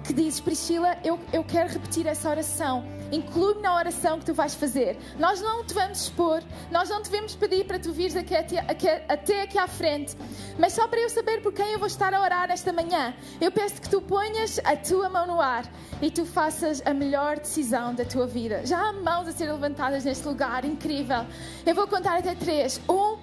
que 0.05 0.13
dizes, 0.13 0.39
Priscila, 0.39 0.97
eu, 1.03 1.19
eu 1.33 1.43
quero 1.43 1.73
repetir 1.73 2.05
essa 2.05 2.29
oração. 2.29 2.85
Inclui-me 3.11 3.61
na 3.61 3.75
oração 3.75 4.19
que 4.19 4.25
tu 4.25 4.33
vais 4.33 4.53
fazer. 4.53 4.97
Nós 5.19 5.41
não 5.41 5.63
te 5.63 5.73
vamos 5.73 6.01
expor, 6.01 6.43
nós 6.71 6.89
não 6.89 7.01
te 7.01 7.09
vamos 7.09 7.35
pedir 7.35 7.65
para 7.65 7.79
tu 7.79 7.91
vires 7.91 8.15
aqui, 8.15 8.35
até, 8.35 8.59
aqui, 8.59 8.87
até 8.87 9.41
aqui 9.41 9.57
à 9.57 9.67
frente, 9.67 10.15
mas 10.57 10.73
só 10.73 10.87
para 10.87 10.99
eu 10.99 11.09
saber 11.09 11.41
por 11.41 11.53
quem 11.53 11.73
eu 11.73 11.79
vou 11.79 11.87
estar 11.87 12.13
a 12.13 12.21
orar 12.21 12.49
esta 12.51 12.71
manhã, 12.71 13.13
eu 13.39 13.51
peço 13.51 13.81
que 13.81 13.89
tu 13.89 14.01
ponhas 14.01 14.59
a 14.63 14.75
tua 14.75 15.09
mão 15.09 15.27
no 15.27 15.41
ar 15.41 15.65
e 16.01 16.09
tu 16.09 16.25
faças 16.25 16.81
a 16.85 16.93
melhor 16.93 17.39
decisão 17.39 17.93
da 17.93 18.05
tua 18.05 18.27
vida. 18.27 18.65
Já 18.65 18.79
há 18.79 18.93
mãos 18.93 19.27
a 19.27 19.31
serem 19.31 19.53
levantadas 19.53 20.05
neste 20.05 20.27
lugar, 20.27 20.65
incrível. 20.65 21.25
Eu 21.65 21.75
vou 21.75 21.87
contar 21.87 22.17
até 22.17 22.35
três. 22.35 22.79
Um, 22.89 23.17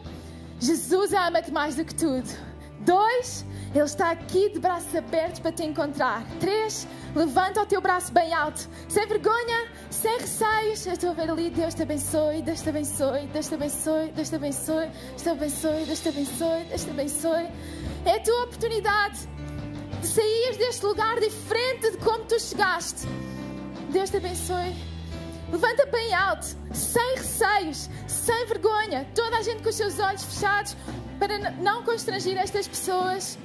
Jesus 0.61 1.13
ama-te 1.13 1.51
mais 1.51 1.77
do 1.77 1.85
que 1.85 1.95
tudo. 1.95 2.52
Dois, 2.85 3.45
Ele 3.75 3.85
está 3.85 4.11
aqui 4.11 4.51
de 4.51 4.59
braços 4.59 4.95
abertos 4.95 5.41
para 5.41 5.53
te 5.53 5.65
encontrar. 5.65 6.25
Três, 6.41 6.87
levanta 7.15 7.63
o 7.63 7.67
teu 7.67 7.81
braço 7.81 8.13
bem 8.13 8.33
alto, 8.35 8.69
sem 8.89 9.07
vergonha, 9.07 9.69
sem 9.91 10.19
receios. 10.19 10.87
Eu 10.87 10.93
estou 10.93 11.11
a 11.11 11.15
ver 11.15 11.31
ali, 11.31 11.51
Deus 11.51 11.75
te 11.75 11.83
abençoe, 11.83 12.43
Deus 12.43 12.61
te 12.61 12.69
abençoe, 12.69 13.27
Deus 13.29 13.49
te 13.49 13.55
abençoe, 13.55 14.13
Deus 14.13 14.29
te 14.29 14.35
abençoe, 14.35 14.87
Deus 14.89 15.23
te 15.23 15.29
abençoe, 15.29 15.85
Deus 15.85 16.01
te 16.01 16.09
abençoe, 16.09 16.65
Deus 16.65 16.85
te 16.85 16.91
abençoe. 16.91 17.49
É 18.05 18.17
a 18.17 18.21
tua 18.21 18.45
oportunidade 18.45 19.29
de 20.01 20.07
sair 20.07 20.57
deste 20.59 20.85
lugar 20.85 21.21
diferente 21.21 21.93
de 21.93 21.97
como 21.99 22.25
tu 22.25 22.39
chegaste. 22.41 23.07
Deus 23.91 24.11
te 24.11 24.17
abençoe. 24.17 24.92
Levanta 25.53 25.85
bem 25.85 26.15
alto, 26.15 26.57
sem 26.73 27.15
receios, 27.15 27.91
sem 28.07 28.47
vergonha, 28.47 29.07
toda 29.15 29.37
a 29.37 29.43
gente 29.43 29.63
com 29.63 29.69
os 29.69 29.75
seus 29.75 29.99
olhos 29.99 30.25
fechados, 30.25 30.75
para 31.19 31.39
não 31.61 31.83
constrangir 31.85 32.39
estas 32.39 32.67
pessoas. 32.67 33.39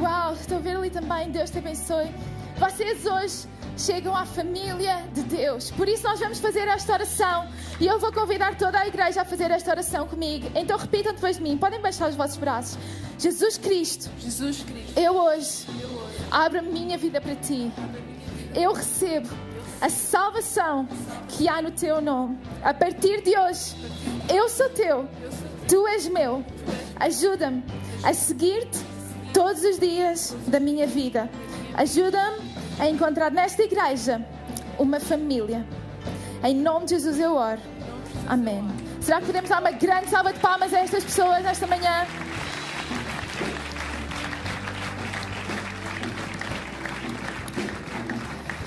Uau, 0.00 0.32
estou 0.32 0.56
a 0.56 0.60
ver 0.60 0.74
ali 0.74 0.88
também, 0.88 1.30
Deus 1.30 1.50
te 1.50 1.58
abençoe. 1.58 2.10
Vocês 2.58 3.04
hoje 3.04 3.46
chegam 3.76 4.16
à 4.16 4.24
família 4.24 5.04
de 5.12 5.22
Deus. 5.22 5.70
Por 5.72 5.86
isso 5.86 6.04
nós 6.04 6.18
vamos 6.18 6.40
fazer 6.40 6.66
esta 6.66 6.94
oração 6.94 7.46
e 7.78 7.86
eu 7.86 7.98
vou 7.98 8.10
convidar 8.10 8.56
toda 8.56 8.78
a 8.78 8.86
igreja 8.86 9.20
a 9.20 9.24
fazer 9.24 9.50
esta 9.50 9.70
oração 9.70 10.08
comigo. 10.08 10.50
Então 10.54 10.78
repitam 10.78 11.12
depois 11.12 11.36
de 11.36 11.42
mim. 11.42 11.58
Podem 11.58 11.80
baixar 11.80 12.08
os 12.08 12.14
vossos 12.14 12.38
braços. 12.38 12.78
Jesus 13.18 13.58
Cristo. 13.58 14.10
Jesus 14.18 14.62
Cristo. 14.62 14.98
Eu 14.98 15.14
hoje, 15.14 15.66
eu 15.78 15.88
hoje 15.90 16.16
abro 16.30 16.60
a 16.60 16.62
minha 16.62 16.96
vida 16.96 17.20
para 17.20 17.34
ti. 17.36 17.70
Eu 18.54 18.72
recebo 18.72 19.28
a 19.80 19.88
salvação 19.88 20.88
que 21.28 21.48
há 21.48 21.60
no 21.60 21.70
teu 21.70 22.00
nome. 22.00 22.38
A 22.62 22.72
partir 22.72 23.22
de 23.22 23.38
hoje, 23.38 23.74
eu 24.32 24.48
sou 24.48 24.68
teu, 24.70 25.08
tu 25.68 25.86
és 25.88 26.08
meu. 26.08 26.44
Ajuda-me 26.96 27.64
a 28.02 28.12
seguir-te 28.14 28.78
todos 29.32 29.62
os 29.64 29.78
dias 29.78 30.36
da 30.46 30.60
minha 30.60 30.86
vida. 30.86 31.28
Ajuda-me 31.74 32.54
a 32.78 32.88
encontrar 32.88 33.30
nesta 33.30 33.62
igreja 33.62 34.24
uma 34.78 35.00
família. 35.00 35.66
Em 36.42 36.54
nome 36.54 36.86
de 36.86 36.90
Jesus 36.92 37.18
eu 37.18 37.34
oro. 37.34 37.60
Amém. 38.28 38.66
Será 39.00 39.20
que 39.20 39.26
podemos 39.26 39.50
dar 39.50 39.60
uma 39.60 39.72
grande 39.72 40.08
salva 40.08 40.32
de 40.32 40.38
palmas 40.38 40.72
a 40.72 40.78
estas 40.78 41.04
pessoas 41.04 41.42
nesta 41.42 41.66
manhã? 41.66 42.06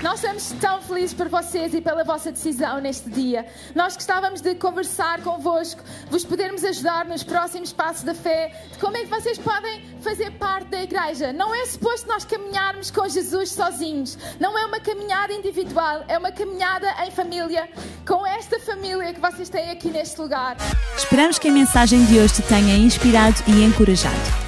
Nós 0.02 0.22
estamos 0.22 0.52
tão 0.60 0.80
felizes 0.80 1.12
por 1.12 1.28
vocês 1.28 1.74
e 1.74 1.80
pela 1.80 2.04
vossa 2.04 2.30
decisão 2.30 2.80
neste 2.80 3.10
dia. 3.10 3.44
Nós 3.74 3.94
gostávamos 3.94 4.40
de 4.40 4.54
conversar 4.54 5.22
convosco, 5.22 5.82
vos 6.08 6.24
podermos 6.24 6.64
ajudar 6.64 7.04
nos 7.04 7.24
próximos 7.24 7.72
passos 7.72 8.04
da 8.04 8.14
fé, 8.14 8.54
de 8.70 8.78
como 8.78 8.96
é 8.96 9.00
que 9.00 9.06
vocês 9.06 9.38
podem 9.38 9.84
fazer 10.00 10.30
parte 10.32 10.68
da 10.68 10.82
igreja. 10.82 11.32
Não 11.32 11.52
é 11.52 11.66
suposto 11.66 12.06
nós 12.06 12.24
caminharmos 12.24 12.92
com 12.92 13.08
Jesus 13.08 13.50
sozinhos. 13.50 14.16
Não 14.38 14.56
é 14.56 14.66
uma 14.66 14.78
caminhada 14.78 15.32
individual, 15.32 16.04
é 16.06 16.16
uma 16.16 16.30
caminhada 16.30 16.94
em 17.04 17.10
família, 17.10 17.68
com 18.06 18.24
esta 18.24 18.60
família 18.60 19.12
que 19.12 19.20
vocês 19.20 19.48
têm 19.48 19.70
aqui 19.70 19.88
neste 19.88 20.20
lugar. 20.20 20.56
Esperamos 20.96 21.40
que 21.40 21.48
a 21.48 21.52
mensagem 21.52 22.04
de 22.04 22.20
hoje 22.20 22.34
te 22.34 22.42
tenha 22.42 22.76
inspirado 22.76 23.42
e 23.48 23.64
encorajado. 23.64 24.47